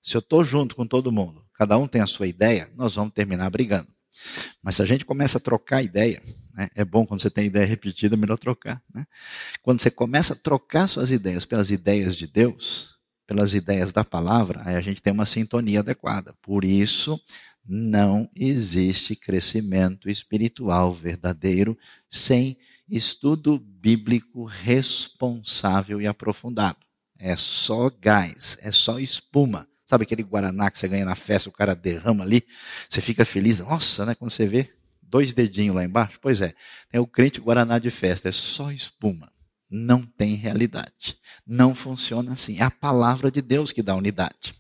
se 0.04 0.18
eu 0.18 0.20
estou 0.20 0.44
junto 0.44 0.76
com 0.76 0.86
todo 0.86 1.14
mundo, 1.14 1.46
cada 1.54 1.78
um 1.78 1.88
tem 1.88 2.02
a 2.02 2.06
sua 2.06 2.28
ideia, 2.28 2.70
nós 2.76 2.96
vamos 2.96 3.14
terminar 3.14 3.50
brigando. 3.50 3.88
Mas 4.62 4.76
se 4.76 4.82
a 4.82 4.86
gente 4.86 5.06
começa 5.06 5.38
a 5.38 5.42
trocar 5.42 5.82
ideia, 5.82 6.22
né, 6.56 6.70
é 6.74 6.86
bom 6.86 7.06
quando 7.06 7.22
você 7.22 7.30
tem 7.30 7.46
ideia 7.46 7.66
repetida, 7.66 8.16
melhor 8.16 8.38
trocar. 8.38 8.82
Né? 8.94 9.06
Quando 9.62 9.82
você 9.82 9.92
começa 9.92 10.34
a 10.34 10.38
trocar 10.38 10.88
suas 10.88 11.12
ideias 11.12 11.46
pelas 11.46 11.70
ideias 11.70 12.16
de 12.16 12.28
Deus, 12.28 12.96
pelas 13.28 13.54
ideias 13.54 13.92
da 13.92 14.04
palavra, 14.04 14.62
aí 14.64 14.76
a 14.76 14.82
gente 14.82 15.02
tem 15.02 15.12
uma 15.12 15.26
sintonia 15.26 15.82
adequada. 15.82 16.34
Por 16.42 16.64
isso, 16.64 17.20
não 17.68 18.30
existe 18.36 19.16
crescimento 19.16 20.10
espiritual 20.10 20.94
verdadeiro 20.94 21.78
sem 22.08 22.58
estudo 22.90 23.60
bíblico 23.60 24.46
responsável 24.46 26.02
e 26.02 26.08
aprofundado. 26.08 26.78
É 27.20 27.36
só 27.36 27.90
gás, 27.90 28.58
é 28.62 28.72
só 28.72 29.00
espuma. 29.00 29.68
Sabe 29.86 30.04
aquele 30.04 30.24
guaraná 30.24 30.72
que 30.72 30.80
você 30.80 30.88
ganha 30.88 31.06
na 31.06 31.16
festa, 31.16 31.50
o 31.50 31.52
cara 31.52 31.76
derrama 31.76 32.24
ali, 32.24 32.46
você 32.90 33.02
fica 33.02 33.26
feliz. 33.26 33.60
Nossa, 33.60 34.06
né? 34.06 34.16
Quando 34.16 34.32
você 34.32 34.48
vê 34.48 34.72
dois 35.08 35.34
dedinhos 35.34 35.76
lá 35.76 35.84
embaixo, 35.84 36.20
pois 36.22 36.42
é, 36.42 36.54
tem 36.90 37.00
o 37.00 37.08
crente 37.08 37.40
guaraná 37.40 37.80
de 37.80 37.90
festa, 37.90 38.30
é 38.30 38.32
só 38.32 38.72
espuma. 38.72 39.32
Não 39.70 40.06
tem 40.06 40.36
realidade. 40.36 41.18
Não 41.46 41.74
funciona 41.74 42.34
assim. 42.34 42.60
É 42.60 42.64
a 42.64 42.72
palavra 42.72 43.32
de 43.32 43.42
Deus 43.42 43.72
que 43.72 43.82
dá 43.82 43.96
unidade. 43.96 44.56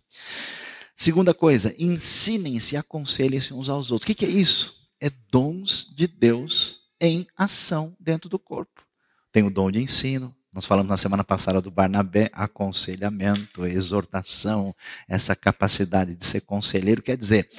Segunda 0.95 1.33
coisa, 1.33 1.73
ensinem-se, 1.77 2.77
aconselhem-se 2.77 3.53
uns 3.53 3.69
aos 3.69 3.91
outros. 3.91 4.09
O 4.09 4.15
que 4.15 4.25
é 4.25 4.29
isso? 4.29 4.89
É 4.99 5.11
dons 5.29 5.93
de 5.95 6.07
Deus 6.07 6.79
em 6.99 7.27
ação 7.37 7.95
dentro 7.99 8.29
do 8.29 8.39
corpo. 8.39 8.83
Tem 9.31 9.43
o 9.43 9.51
dom 9.51 9.69
de 9.69 9.81
ensino. 9.81 10.35
Nós 10.53 10.65
falamos 10.65 10.89
na 10.89 10.95
semana 10.95 11.21
passada 11.21 11.61
do 11.61 11.69
Barnabé, 11.69 12.29
aconselhamento, 12.31 13.65
exortação, 13.65 14.73
essa 15.05 15.35
capacidade 15.35 16.15
de 16.15 16.25
ser 16.25 16.41
conselheiro. 16.41 17.01
Quer 17.01 17.17
dizer, 17.17 17.49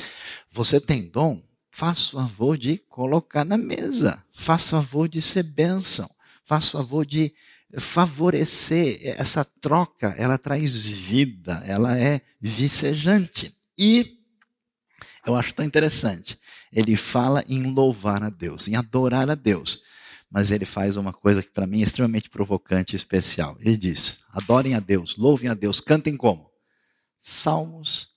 você 0.51 0.81
tem 0.81 1.07
dom, 1.07 1.43
faça 1.77 2.13
favor 2.13 2.57
de 2.57 2.79
colocar 2.89 3.45
na 3.45 3.59
mesa, 3.59 4.25
faça 4.33 4.79
favor 4.79 5.07
de 5.07 5.21
ser 5.21 5.43
bênção, 5.43 6.09
faça 6.43 6.73
favor 6.73 7.05
de 7.05 7.35
favorecer 7.79 8.99
essa 9.03 9.45
troca, 9.45 10.15
ela 10.17 10.39
traz 10.39 10.87
vida, 10.87 11.63
ela 11.67 11.99
é 11.99 12.23
vicejante. 12.41 13.55
E 13.77 14.17
eu 15.27 15.37
acho 15.37 15.53
tão 15.53 15.67
interessante 15.67 16.39
ele 16.73 16.97
fala 16.97 17.45
em 17.47 17.71
louvar 17.71 18.23
a 18.23 18.31
Deus, 18.31 18.69
em 18.69 18.75
adorar 18.75 19.29
a 19.29 19.35
Deus. 19.35 19.83
Mas 20.31 20.51
ele 20.51 20.65
faz 20.65 20.97
uma 20.97 21.13
coisa 21.13 21.43
que 21.43 21.51
para 21.51 21.67
mim 21.67 21.81
é 21.81 21.85
extremamente 21.85 22.31
provocante 22.31 22.95
e 22.95 22.97
especial. 22.97 23.55
Ele 23.61 23.77
diz: 23.77 24.21
adorem 24.31 24.75
a 24.75 24.81
Deus, 24.81 25.17
louvem 25.19 25.51
a 25.51 25.55
Deus, 25.55 25.79
cantem 25.83 26.17
como? 26.17 26.51
Salmos, 27.19 28.09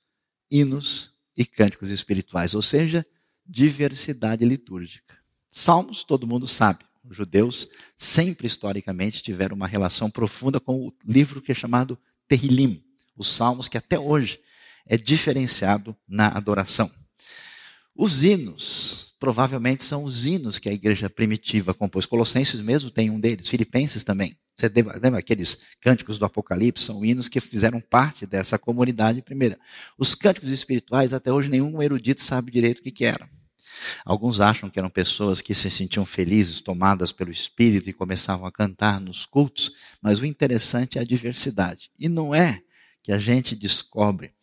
hinos 0.50 1.12
e 1.36 1.46
cânticos 1.46 1.90
espirituais, 1.90 2.56
ou 2.56 2.62
seja, 2.62 3.06
diversidade 3.50 4.46
litúrgica. 4.46 5.18
Salmos, 5.50 6.04
todo 6.04 6.28
mundo 6.28 6.48
sabe. 6.48 6.86
Os 7.04 7.18
judeus 7.18 7.68
sempre 7.98 8.46
historicamente 8.46 9.24
tiveram 9.24 9.56
uma 9.56 9.66
relação 9.68 10.12
profunda 10.12 10.60
com 10.60 10.88
o 10.88 10.94
livro 11.04 11.42
que 11.42 11.52
é 11.52 11.56
chamado 11.56 11.98
Terrilim, 12.28 12.84
os 13.18 13.32
salmos 13.32 13.68
que 13.68 13.78
até 13.78 13.98
hoje 13.98 14.40
é 14.86 14.96
diferenciado 14.96 15.98
na 16.08 16.28
adoração. 16.28 16.92
Os 17.96 18.22
hinos, 18.24 19.16
provavelmente 19.20 19.84
são 19.84 20.04
os 20.04 20.26
hinos 20.26 20.60
que 20.60 20.70
a 20.70 20.74
igreja 20.74 21.10
primitiva 21.10 21.74
compôs. 21.74 22.06
Colossenses 22.06 22.62
mesmo 22.62 22.92
tem 22.92 23.10
um 23.10 23.20
deles, 23.20 23.50
Filipenses 23.50 24.04
também. 24.04 24.38
Você 24.56 24.70
lembra 25.02 25.20
aqueles 25.20 25.58
cânticos 25.82 26.18
do 26.18 26.26
Apocalipse? 26.26 26.84
São 26.84 27.04
hinos 27.04 27.30
que 27.30 27.40
fizeram 27.40 27.80
parte 27.80 28.26
dessa 28.26 28.60
comunidade 28.60 29.22
primeira. 29.22 29.58
Os 29.98 30.14
cânticos 30.14 30.52
espirituais, 30.52 31.14
até 31.14 31.32
hoje, 31.32 31.50
nenhum 31.50 31.82
erudito 31.82 32.22
sabe 32.22 32.52
direito 32.52 32.80
o 32.80 32.82
que, 32.84 32.92
que 32.92 33.06
era. 33.06 33.30
Alguns 34.06 34.40
acham 34.40 34.70
que 34.70 34.80
eram 34.80 34.90
pessoas 34.90 35.42
que 35.42 35.54
se 35.54 35.70
sentiam 35.70 36.06
felizes, 36.06 36.62
tomadas 36.62 37.12
pelo 37.12 37.32
Espírito 37.32 37.90
e 37.90 37.94
começavam 37.94 38.46
a 38.46 38.52
cantar 38.52 39.00
nos 39.00 39.26
cultos, 39.26 39.74
mas 40.02 40.20
o 40.20 40.26
interessante 40.26 40.98
é 40.98 41.02
a 41.02 41.06
diversidade. 41.06 41.90
E 41.98 42.08
não 42.10 42.34
é 42.34 42.62
que 43.04 43.12
a 43.12 43.18
gente 43.18 43.56
descobre 43.56 44.34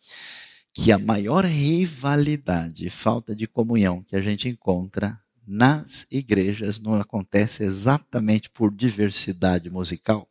que 0.73 0.91
a 0.91 0.99
maior 0.99 1.43
rivalidade 1.43 2.85
e 2.85 2.89
falta 2.89 3.35
de 3.35 3.47
comunhão 3.47 4.03
que 4.03 4.15
a 4.15 4.21
gente 4.21 4.47
encontra 4.47 5.19
nas 5.47 6.05
igrejas 6.11 6.79
não 6.79 6.93
acontece 6.95 7.63
exatamente 7.63 8.49
por 8.49 8.73
diversidade 8.73 9.69
musical. 9.69 10.27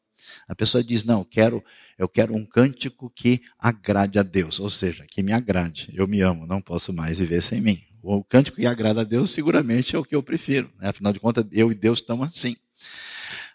A 0.47 0.55
pessoa 0.55 0.85
diz: 0.85 1.05
"Não, 1.05 1.21
eu 1.21 1.25
quero, 1.25 1.65
eu 1.99 2.09
quero 2.09 2.35
um 2.35 2.45
cântico 2.45 3.11
que 3.11 3.43
agrade 3.59 4.19
a 4.19 4.23
Deus, 4.23 4.61
ou 4.61 4.71
seja, 4.71 5.07
que 5.07 5.23
me 5.23 5.33
agrade. 5.33 5.91
Eu 5.95 6.07
me 6.07 6.21
amo, 6.21 6.47
não 6.47 6.61
posso 6.61 6.93
mais 6.93 7.19
viver 7.19 7.43
sem 7.43 7.61
mim." 7.61 7.83
O 8.09 8.23
cântico 8.23 8.59
que 8.59 8.67
agrada 8.67 9.01
a 9.01 9.05
Deus 9.05 9.33
seguramente 9.33 9.97
é 9.97 9.99
o 9.99 10.05
que 10.05 10.15
eu 10.15 10.23
prefiro. 10.23 10.71
Né? 10.79 10.91
Afinal 10.91 11.13
de 11.13 11.19
contas, 11.19 11.45
eu 11.51 11.73
e 11.73 11.75
Deus 11.75 11.99
estamos 11.99 12.29
assim. 12.29 12.55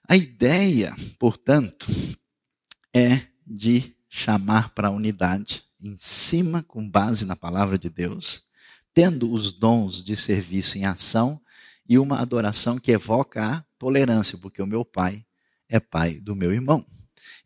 A 0.06 0.18
ideia, 0.18 0.94
portanto, 1.18 1.88
é 2.94 3.22
de 3.48 3.96
chamar 4.10 4.72
para 4.72 4.90
a 4.90 4.92
unidade 4.92 5.64
em 5.82 5.96
cima, 5.98 6.64
com 6.64 6.86
base 6.86 7.26
na 7.26 7.34
palavra 7.34 7.78
de 7.78 7.90
Deus, 7.90 8.44
tendo 8.94 9.32
os 9.32 9.54
dons 9.54 10.04
de 10.04 10.18
serviço 10.18 10.78
em 10.78 10.84
ação 10.84 11.40
e 11.88 11.98
uma 11.98 12.20
adoração 12.20 12.78
que 12.78 12.92
evoca 12.92 13.42
a 13.46 13.64
tolerância, 13.80 14.38
porque 14.38 14.62
o 14.62 14.68
meu 14.68 14.84
pai 14.84 15.26
é 15.70 15.80
pai 15.80 16.16
do 16.16 16.36
meu 16.36 16.52
irmão. 16.52 16.86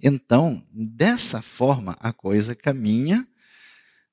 Então, 0.02 0.66
dessa 0.74 1.40
forma, 1.40 1.96
a 2.00 2.12
coisa 2.12 2.56
caminha 2.56 3.28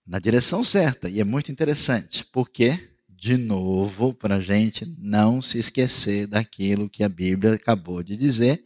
na 0.06 0.18
direção 0.18 0.64
certa. 0.64 1.08
E 1.08 1.20
é 1.20 1.24
muito 1.24 1.52
interessante, 1.52 2.24
porque, 2.24 2.90
de 3.08 3.36
novo, 3.36 4.14
para 4.14 4.36
a 4.36 4.40
gente 4.40 4.86
não 4.98 5.42
se 5.42 5.58
esquecer 5.58 6.26
daquilo 6.26 6.90
que 6.90 7.04
a 7.04 7.08
Bíblia 7.08 7.54
acabou 7.54 8.02
de 8.02 8.16
dizer, 8.16 8.64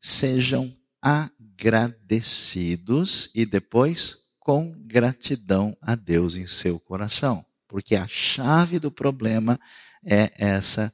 sejam 0.00 0.72
agradecidos 1.02 3.30
e 3.34 3.44
depois 3.44 4.22
com 4.38 4.72
gratidão 4.86 5.76
a 5.80 5.94
Deus 5.94 6.36
em 6.36 6.46
seu 6.46 6.78
coração, 6.78 7.42
porque 7.66 7.96
a 7.96 8.06
chave 8.06 8.78
do 8.78 8.90
problema 8.90 9.58
é 10.04 10.30
essa 10.36 10.92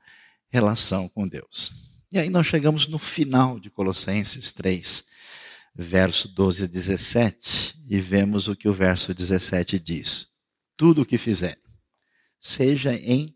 relação 0.49 1.09
com 1.09 1.27
Deus. 1.27 1.73
E 2.13 2.19
aí 2.19 2.31
nós 2.31 2.47
chegamos 2.47 2.87
no 2.87 2.99
final 2.99 3.59
de 3.61 3.71
Colossenses 3.71 4.53
3, 4.53 5.05
verso 5.75 6.29
12 6.29 6.65
a 6.65 6.67
17, 6.67 7.81
e 7.89 8.01
vemos 8.01 8.49
o 8.49 8.57
que 8.57 8.69
o 8.69 8.73
verso 8.73 9.15
17 9.15 9.79
diz: 9.79 10.29
Tudo 10.77 11.03
o 11.03 11.07
que 11.07 11.19
fizer, 11.19 11.59
seja 12.39 12.95
em 12.95 13.35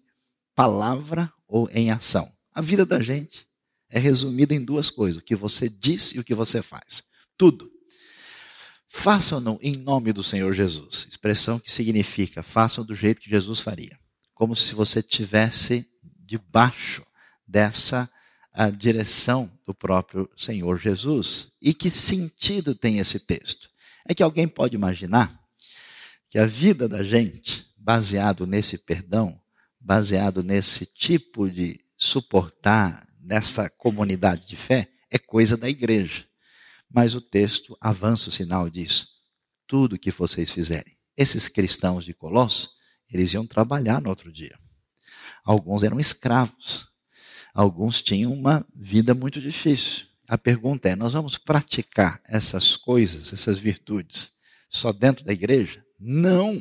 palavra 0.55 1.33
ou 1.47 1.69
em 1.71 1.91
ação. 1.91 2.31
A 2.53 2.61
vida 2.61 2.87
da 2.87 3.01
gente 3.01 3.47
é 3.91 3.99
resumida 3.99 4.55
em 4.55 4.65
duas 4.65 4.91
coisas: 4.91 5.21
o 5.21 5.25
que 5.25 5.35
você 5.35 5.69
diz 5.69 6.13
e 6.13 6.19
o 6.19 6.25
que 6.25 6.35
você 6.35 6.63
faz. 6.63 7.03
Tudo. 7.37 7.71
Façam-no 8.89 9.59
em 9.61 9.77
nome 9.77 10.13
do 10.13 10.23
Senhor 10.23 10.53
Jesus. 10.53 11.07
Expressão 11.11 11.59
que 11.59 11.73
significa 11.73 12.45
façam 12.45 12.85
do 12.85 12.95
jeito 12.95 13.21
que 13.21 13.29
Jesus 13.29 13.59
faria. 13.59 13.99
Como 14.33 14.55
se 14.55 14.73
você 14.73 15.03
tivesse 15.03 15.85
debaixo 16.21 17.05
dessa 17.47 18.09
a 18.55 18.71
direção 18.71 19.51
do 19.67 19.75
próprio 19.75 20.31
Senhor 20.37 20.79
Jesus. 20.79 21.53
E 21.61 21.75
que 21.75 21.91
sentido 21.91 22.75
tem 22.75 22.99
esse 22.99 23.19
texto? 23.19 23.69
É 24.09 24.15
que 24.15 24.23
alguém 24.23 24.47
pode 24.47 24.77
imaginar 24.77 25.37
que 26.31 26.39
a 26.39 26.47
vida 26.47 26.89
da 26.89 27.03
gente, 27.03 27.67
baseado 27.77 28.47
nesse 28.47 28.79
perdão, 28.79 29.41
baseado 29.81 30.43
nesse 30.45 30.87
tipo 30.87 31.51
de 31.51 31.81
suportar, 31.97 33.07
nessa 33.21 33.69
comunidade 33.69 34.47
de 34.47 34.57
fé, 34.57 34.89
é 35.11 35.19
coisa 35.19 35.57
da 35.57 35.69
igreja. 35.69 36.25
Mas 36.89 37.15
o 37.15 37.21
texto 37.21 37.77
avança 37.81 38.29
o 38.29 38.33
sinal 38.33 38.71
disso. 38.71 39.09
Tudo 39.67 39.99
que 39.99 40.11
vocês 40.11 40.53
fizerem. 40.53 40.97
Esses 41.17 41.49
cristãos 41.49 42.05
de 42.05 42.15
Colossos, 42.15 42.71
eles 43.11 43.33
iam 43.33 43.47
trabalhar 43.47 44.01
no 44.01 44.11
outro 44.11 44.33
dia. 44.33 44.57
Alguns 45.45 45.83
eram 45.83 45.99
escravos. 45.99 46.89
Alguns 47.55 48.03
tinham 48.03 48.33
uma 48.33 48.67
vida 48.75 49.15
muito 49.15 49.41
difícil. 49.41 50.07
A 50.29 50.37
pergunta 50.37 50.89
é: 50.89 50.97
nós 50.97 51.13
vamos 51.13 51.39
praticar 51.39 52.21
essas 52.27 52.77
coisas, 52.77 53.33
essas 53.33 53.61
virtudes, 53.61 54.33
só 54.69 54.93
dentro 54.93 55.25
da 55.25 55.33
igreja? 55.33 55.85
Não. 55.99 56.61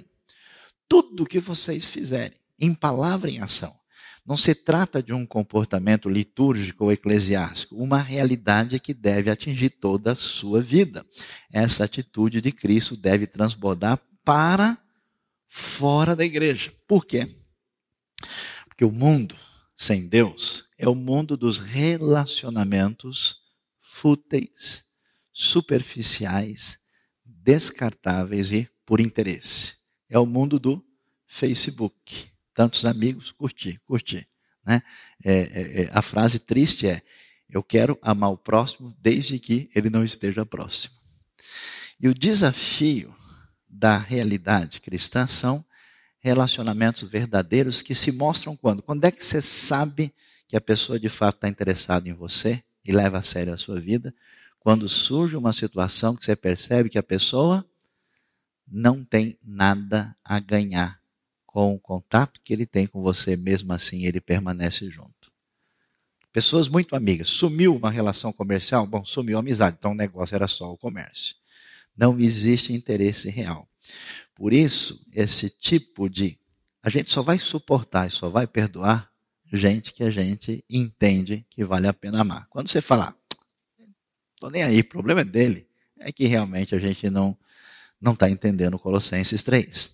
Tudo 0.88 1.26
que 1.26 1.40
vocês 1.40 1.88
fizerem, 1.88 2.38
em 2.60 2.74
palavra 2.76 3.32
e 3.32 3.38
em 3.38 3.40
ação, 3.40 3.76
não 4.24 4.38
se 4.38 4.54
trata 4.54 5.02
de 5.02 5.12
um 5.12 5.26
comportamento 5.26 6.08
litúrgico 6.08 6.86
ou 6.86 6.92
eclesiástico, 6.92 7.76
uma 7.76 8.00
realidade 8.00 8.80
que 8.80 8.94
deve 8.94 9.32
atingir 9.32 9.72
toda 9.72 10.12
a 10.12 10.16
sua 10.16 10.62
vida. 10.62 11.04
Essa 11.52 11.86
atitude 11.86 12.40
de 12.40 12.52
Cristo 12.52 12.96
deve 12.96 13.26
transbordar 13.26 14.00
para 14.24 14.78
fora 15.50 16.16
da 16.16 16.24
igreja. 16.24 16.72
Por 16.88 17.06
quê? 17.06 17.28
Porque 18.68 18.86
o 18.86 18.92
mundo 18.92 19.36
sem 19.76 20.08
Deus 20.08 20.66
é 20.78 20.88
o 20.88 20.96
mundo 20.96 21.36
dos 21.36 21.60
relacionamentos 21.60 23.38
fúteis, 23.80 24.86
superficiais, 25.32 26.78
descartáveis 27.26 28.52
e 28.52 28.70
por 28.86 29.00
interesse. 29.00 29.76
É 30.10 30.20
o 30.20 30.26
mundo 30.26 30.60
do 30.60 30.84
Facebook. 31.28 32.32
Tantos 32.54 32.86
amigos, 32.86 33.32
curtir, 33.32 33.80
curtir. 33.86 34.28
Né? 34.66 34.82
É, 35.24 35.34
é, 35.34 35.82
é, 35.84 35.90
a 35.92 36.02
frase 36.02 36.40
triste 36.40 36.88
é: 36.88 37.02
Eu 37.50 37.64
quero 37.64 37.98
amar 38.02 38.32
o 38.32 38.38
próximo 38.38 38.96
desde 39.00 39.40
que 39.40 39.70
ele 39.74 39.90
não 39.90 40.04
esteja 40.04 40.46
próximo. 40.46 40.96
E 42.00 42.08
o 42.08 42.14
desafio 42.14 43.16
da 43.68 43.98
realidade 43.98 44.80
cristã 44.82 45.26
são 45.26 45.66
relacionamentos 46.24 47.04
verdadeiros 47.04 47.82
que 47.82 47.94
se 47.94 48.12
mostram 48.12 48.56
quando? 48.56 48.82
Quando 48.82 49.04
é 49.04 49.12
que 49.12 49.24
você 49.24 49.42
sabe 49.42 50.14
que 50.48 50.56
a 50.56 50.62
pessoa 50.62 51.00
de 51.00 51.10
fato 51.10 51.36
está 51.36 51.50
interessada 51.50 52.08
em 52.08 52.14
você 52.14 52.64
e 52.86 52.92
leva 52.94 53.18
a 53.18 53.24
sério 53.24 53.54
a 53.54 53.58
sua 53.58 53.80
vida? 53.80 54.16
Quando 54.60 54.88
surge 54.88 55.36
uma 55.36 55.52
situação 55.52 56.16
que 56.16 56.24
você 56.24 56.36
percebe 56.36 56.90
que 56.90 56.98
a 56.98 57.04
pessoa 57.04 57.66
não 58.66 59.04
tem 59.04 59.38
nada 59.44 60.16
a 60.24 60.40
ganhar 60.40 61.02
com 61.46 61.76
o 61.76 61.80
contato 61.80 62.40
que 62.42 62.54
ele 62.54 62.66
tem 62.66 62.88
com 62.88 63.02
você, 63.02 63.36
mesmo 63.36 63.74
assim 63.74 64.06
ele 64.06 64.22
permanece 64.22 64.90
junto. 64.90 65.32
Pessoas 66.32 66.68
muito 66.68 66.96
amigas. 66.96 67.30
Sumiu 67.30 67.76
uma 67.76 67.92
relação 67.92 68.32
comercial? 68.34 68.88
Bom, 68.88 69.06
sumiu 69.06 69.38
a 69.38 69.42
amizade, 69.42 69.76
então 69.78 69.92
o 69.92 69.96
negócio 69.96 70.34
era 70.34 70.48
só 70.48 70.72
o 70.72 70.78
comércio. 70.78 71.36
Não 71.96 72.18
existe 72.20 72.74
interesse 72.74 73.30
real. 73.30 73.68
Por 74.36 74.54
isso, 74.54 75.06
esse 75.14 75.50
tipo 75.50 76.10
de. 76.10 76.40
A 76.82 76.90
gente 76.90 77.12
só 77.12 77.22
vai 77.22 77.40
suportar 77.40 78.08
e 78.08 78.12
só 78.12 78.30
vai 78.30 78.46
perdoar 78.48 79.10
gente 79.52 79.94
que 79.94 80.04
a 80.04 80.12
gente 80.12 80.64
entende 80.70 81.46
que 81.50 81.64
vale 81.64 81.88
a 81.88 81.94
pena 81.94 82.22
amar. 82.22 82.48
Quando 82.50 82.70
você 82.70 82.82
falar, 82.82 83.16
estou 84.34 84.50
nem 84.50 84.64
aí, 84.64 84.80
o 84.80 84.90
problema 84.90 85.22
é 85.22 85.26
dele, 85.26 85.68
é 86.00 86.12
que 86.12 86.26
realmente 86.26 86.76
a 86.76 86.80
gente 86.80 87.10
não 87.10 87.38
não 88.02 88.12
está 88.12 88.30
entendendo 88.30 88.78
Colossenses 88.78 89.42
3. 89.44 89.90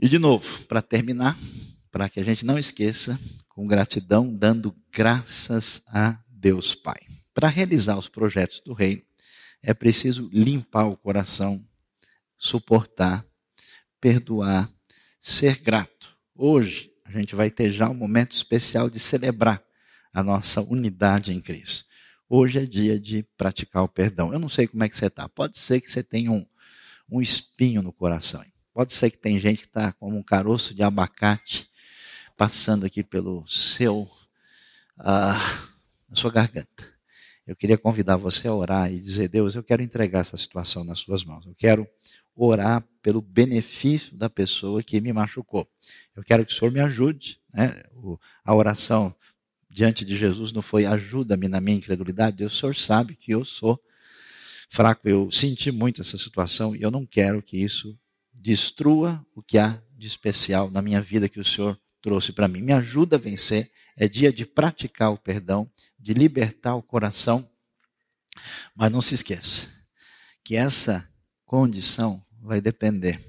E 0.00 0.08
de 0.08 0.18
novo, 0.18 0.64
para 0.64 0.82
terminar, 0.82 1.38
para 1.92 2.08
que 2.08 2.18
a 2.18 2.24
gente 2.24 2.44
não 2.44 2.58
esqueça, 2.58 3.18
com 3.48 3.64
gratidão, 3.64 4.34
dando 4.34 4.76
graças 4.92 5.82
a 5.86 6.18
Deus 6.28 6.74
Pai. 6.74 7.00
Para 7.32 7.48
realizar 7.48 7.96
os 7.96 8.08
projetos 8.08 8.60
do 8.60 8.74
reino, 8.74 9.02
é 9.62 9.72
preciso 9.72 10.28
limpar 10.32 10.86
o 10.86 10.96
coração, 10.96 11.64
suportar, 12.38 13.24
perdoar, 14.00 14.70
ser 15.20 15.60
grato. 15.60 16.16
Hoje, 16.34 16.92
a 17.04 17.10
gente 17.10 17.34
vai 17.34 17.50
ter 17.50 17.70
já 17.70 17.88
um 17.88 17.94
momento 17.94 18.32
especial 18.32 18.90
de 18.90 18.98
celebrar 18.98 19.62
a 20.12 20.22
nossa 20.22 20.60
unidade 20.60 21.32
em 21.32 21.40
Cristo. 21.40 21.86
Hoje 22.28 22.58
é 22.58 22.66
dia 22.66 22.98
de 22.98 23.22
praticar 23.36 23.84
o 23.84 23.88
perdão. 23.88 24.32
Eu 24.32 24.38
não 24.38 24.48
sei 24.48 24.66
como 24.66 24.82
é 24.82 24.88
que 24.88 24.96
você 24.96 25.06
está. 25.06 25.28
Pode 25.28 25.58
ser 25.58 25.80
que 25.80 25.90
você 25.90 26.02
tenha 26.02 26.32
um, 26.32 26.44
um 27.10 27.20
espinho 27.20 27.82
no 27.82 27.92
coração. 27.92 28.44
Pode 28.74 28.92
ser 28.92 29.10
que 29.10 29.18
tem 29.18 29.38
gente 29.38 29.58
que 29.58 29.66
está 29.66 29.92
como 29.92 30.16
um 30.16 30.22
caroço 30.22 30.74
de 30.74 30.82
abacate 30.82 31.70
passando 32.36 32.84
aqui 32.84 33.02
pelo 33.02 33.46
seu, 33.46 34.02
uh, 34.98 35.66
na 36.08 36.14
sua 36.14 36.30
garganta. 36.30 36.94
Eu 37.46 37.54
queria 37.54 37.78
convidar 37.78 38.16
você 38.16 38.48
a 38.48 38.54
orar 38.54 38.92
e 38.92 39.00
dizer, 39.00 39.28
Deus, 39.28 39.54
eu 39.54 39.62
quero 39.62 39.82
entregar 39.82 40.20
essa 40.20 40.36
situação 40.36 40.82
nas 40.84 40.98
suas 40.98 41.24
mãos. 41.24 41.46
Eu 41.46 41.54
quero 41.54 41.88
orar 42.36 42.86
pelo 43.02 43.22
benefício 43.22 44.16
da 44.16 44.28
pessoa 44.28 44.82
que 44.82 45.00
me 45.00 45.12
machucou. 45.12 45.66
Eu 46.14 46.22
quero 46.22 46.44
que 46.44 46.52
o 46.52 46.54
Senhor 46.54 46.70
me 46.70 46.80
ajude. 46.80 47.40
Né? 47.52 47.82
a 48.44 48.54
oração 48.54 49.14
diante 49.70 50.04
de 50.04 50.16
Jesus 50.16 50.52
não 50.52 50.62
foi 50.62 50.84
ajuda-me 50.84 51.48
na 51.48 51.60
minha 51.60 51.76
incredulidade. 51.76 52.44
O 52.44 52.50
Senhor 52.50 52.76
sabe 52.76 53.16
que 53.16 53.32
eu 53.32 53.44
sou 53.44 53.80
fraco, 54.68 55.08
eu 55.08 55.30
senti 55.30 55.70
muito 55.70 56.02
essa 56.02 56.18
situação 56.18 56.74
e 56.76 56.82
eu 56.82 56.90
não 56.90 57.06
quero 57.06 57.42
que 57.42 57.56
isso 57.56 57.98
destrua 58.32 59.24
o 59.34 59.42
que 59.42 59.58
há 59.58 59.80
de 59.96 60.06
especial 60.06 60.70
na 60.70 60.82
minha 60.82 61.00
vida 61.00 61.28
que 61.28 61.40
o 61.40 61.44
Senhor 61.44 61.78
trouxe 62.02 62.32
para 62.32 62.48
mim. 62.48 62.60
Me 62.60 62.72
ajuda 62.72 63.16
a 63.16 63.18
vencer. 63.18 63.70
É 63.96 64.06
dia 64.06 64.30
de 64.30 64.44
praticar 64.44 65.10
o 65.10 65.16
perdão, 65.16 65.70
de 65.98 66.12
libertar 66.12 66.74
o 66.74 66.82
coração. 66.82 67.48
Mas 68.74 68.90
não 68.90 69.00
se 69.00 69.14
esqueça 69.14 69.68
que 70.44 70.54
essa 70.54 71.08
condição 71.46 72.24
vai 72.46 72.60
depender 72.60 73.20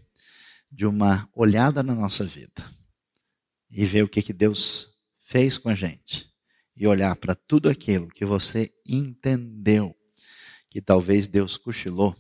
de 0.72 0.86
uma 0.86 1.30
olhada 1.34 1.82
na 1.82 1.96
nossa 1.96 2.24
vida 2.24 2.64
e 3.70 3.86
ver 3.86 4.04
o 4.04 4.08
que, 4.08 4.22
que 4.22 4.34
Deus 4.34 4.96
fez 5.26 5.58
com 5.58 5.70
a 5.70 5.76
gente 5.76 6.32
e 6.76 6.88
olhar 6.88 7.16
para 7.16 7.36
tudo 7.36 7.70
aquilo 7.70 8.08
que 8.08 8.24
você 8.24 8.72
entendeu 8.86 9.96
que 10.70 10.80
talvez 10.80 11.28
Deus 11.28 11.58
cochilou 11.58 12.16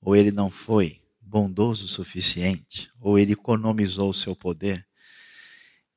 ou 0.00 0.16
ele 0.16 0.32
não 0.32 0.50
foi 0.50 1.00
bondoso 1.20 1.86
o 1.86 1.88
suficiente 1.88 2.90
ou 3.00 3.18
ele 3.18 3.32
economizou 3.32 4.10
o 4.10 4.14
seu 4.14 4.34
poder 4.34 4.86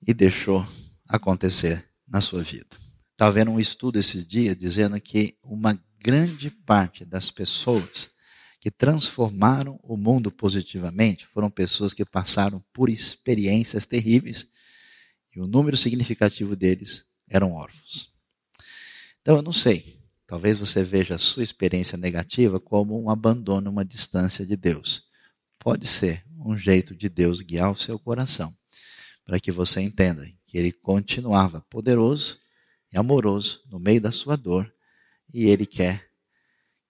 e 0.06 0.14
deixou 0.14 0.66
acontecer 1.08 1.90
na 2.08 2.22
sua 2.22 2.44
vida. 2.44 2.78
Estava 3.12 3.32
vendo 3.32 3.52
um 3.52 3.60
estudo 3.60 4.00
esses 4.00 4.28
dias 4.28 4.56
dizendo 4.56 5.00
que 5.02 5.38
uma 5.44 5.80
grande 6.00 6.50
parte 6.50 7.04
das 7.04 7.30
pessoas 7.30 8.10
que 8.60 8.70
transformaram 8.70 9.80
o 9.82 9.96
mundo 9.96 10.32
positivamente 10.32 11.26
foram 11.26 11.50
pessoas 11.50 11.94
que 11.94 12.04
passaram 12.04 12.64
por 12.74 12.90
experiências 12.90 13.86
terríveis 13.86 14.46
e 15.34 15.40
o 15.40 15.48
número 15.48 15.78
significativo 15.78 16.56
deles 16.56 17.06
eram 17.30 17.54
órfãos. 17.54 18.14
Então 19.22 19.38
eu 19.38 19.42
não 19.42 19.54
sei, 19.54 20.00
talvez 20.28 20.58
você 20.58 20.84
veja 20.84 21.16
a 21.16 21.20
sua 21.20 21.44
experiência 21.44 21.98
negativa 21.98 22.60
como 22.60 23.02
um 23.02 23.10
abandono, 23.10 23.70
uma 23.70 23.86
distância 23.86 24.46
de 24.46 24.58
Deus. 24.58 25.08
Pode 25.58 25.88
ser 25.88 26.26
um 26.38 26.58
jeito 26.58 26.96
de 26.96 27.08
Deus 27.08 27.42
guiar 27.42 27.72
o 27.72 27.78
seu 27.78 28.00
coração, 28.00 28.54
para 29.24 29.40
que 29.40 29.52
você 29.52 29.82
entenda 29.82 30.30
que 30.46 30.58
ele 30.58 30.72
continuava 30.72 31.62
poderoso 31.70 32.40
e 32.92 32.98
amoroso 32.98 33.62
no 33.70 33.80
meio 33.80 34.02
da 34.02 34.12
sua 34.12 34.36
dor 34.36 34.74
e 35.34 35.46
ele 35.46 35.66
quer 35.66 36.10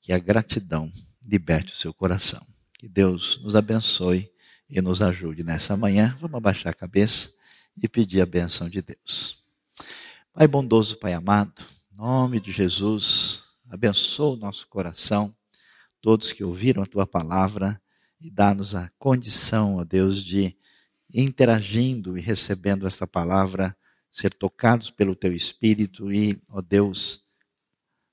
que 0.01 0.13
a 0.13 0.17
gratidão 0.17 0.89
liberte 1.21 1.73
o 1.73 1.77
seu 1.77 1.93
coração. 1.93 2.45
Que 2.77 2.87
Deus 2.87 3.39
nos 3.43 3.55
abençoe 3.55 4.31
e 4.69 4.81
nos 4.81 5.01
ajude 5.01 5.43
nessa 5.43 5.75
manhã. 5.75 6.15
Vamos 6.19 6.37
abaixar 6.37 6.71
a 6.71 6.75
cabeça 6.75 7.33
e 7.81 7.87
pedir 7.87 8.21
a 8.21 8.25
benção 8.25 8.69
de 8.69 8.81
Deus. 8.81 9.45
Pai 10.33 10.47
bondoso, 10.47 10.97
Pai 10.97 11.13
amado, 11.13 11.63
em 11.91 11.97
nome 11.97 12.39
de 12.39 12.51
Jesus, 12.51 13.43
abençoa 13.69 14.35
o 14.35 14.39
nosso 14.39 14.67
coração, 14.67 15.35
todos 16.01 16.31
que 16.31 16.43
ouviram 16.43 16.81
a 16.81 16.85
tua 16.85 17.05
palavra 17.05 17.81
e 18.21 18.29
dá-nos 18.29 18.75
a 18.75 18.89
condição, 18.97 19.77
ó 19.77 19.83
Deus, 19.83 20.23
de 20.23 20.55
interagindo 21.13 22.17
e 22.17 22.21
recebendo 22.21 22.87
esta 22.87 23.07
palavra, 23.07 23.75
ser 24.11 24.33
tocados 24.33 24.91
pelo 24.91 25.15
teu 25.15 25.33
espírito 25.33 26.11
e, 26.11 26.41
ó 26.47 26.61
Deus, 26.61 27.23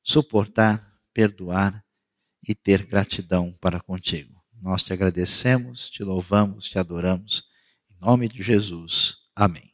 suportar, 0.03 0.99
perdoar 1.13 1.86
e 2.47 2.55
ter 2.55 2.87
gratidão 2.87 3.53
para 3.61 3.81
contigo. 3.81 4.35
Nós 4.63 4.83
te 4.83 4.93
agradecemos, 4.93 5.91
te 5.91 6.03
louvamos, 6.03 6.69
te 6.69 6.79
adoramos. 6.79 7.45
Em 7.91 8.07
nome 8.07 8.29
de 8.29 8.43
Jesus. 8.43 9.17
Amém. 9.35 9.73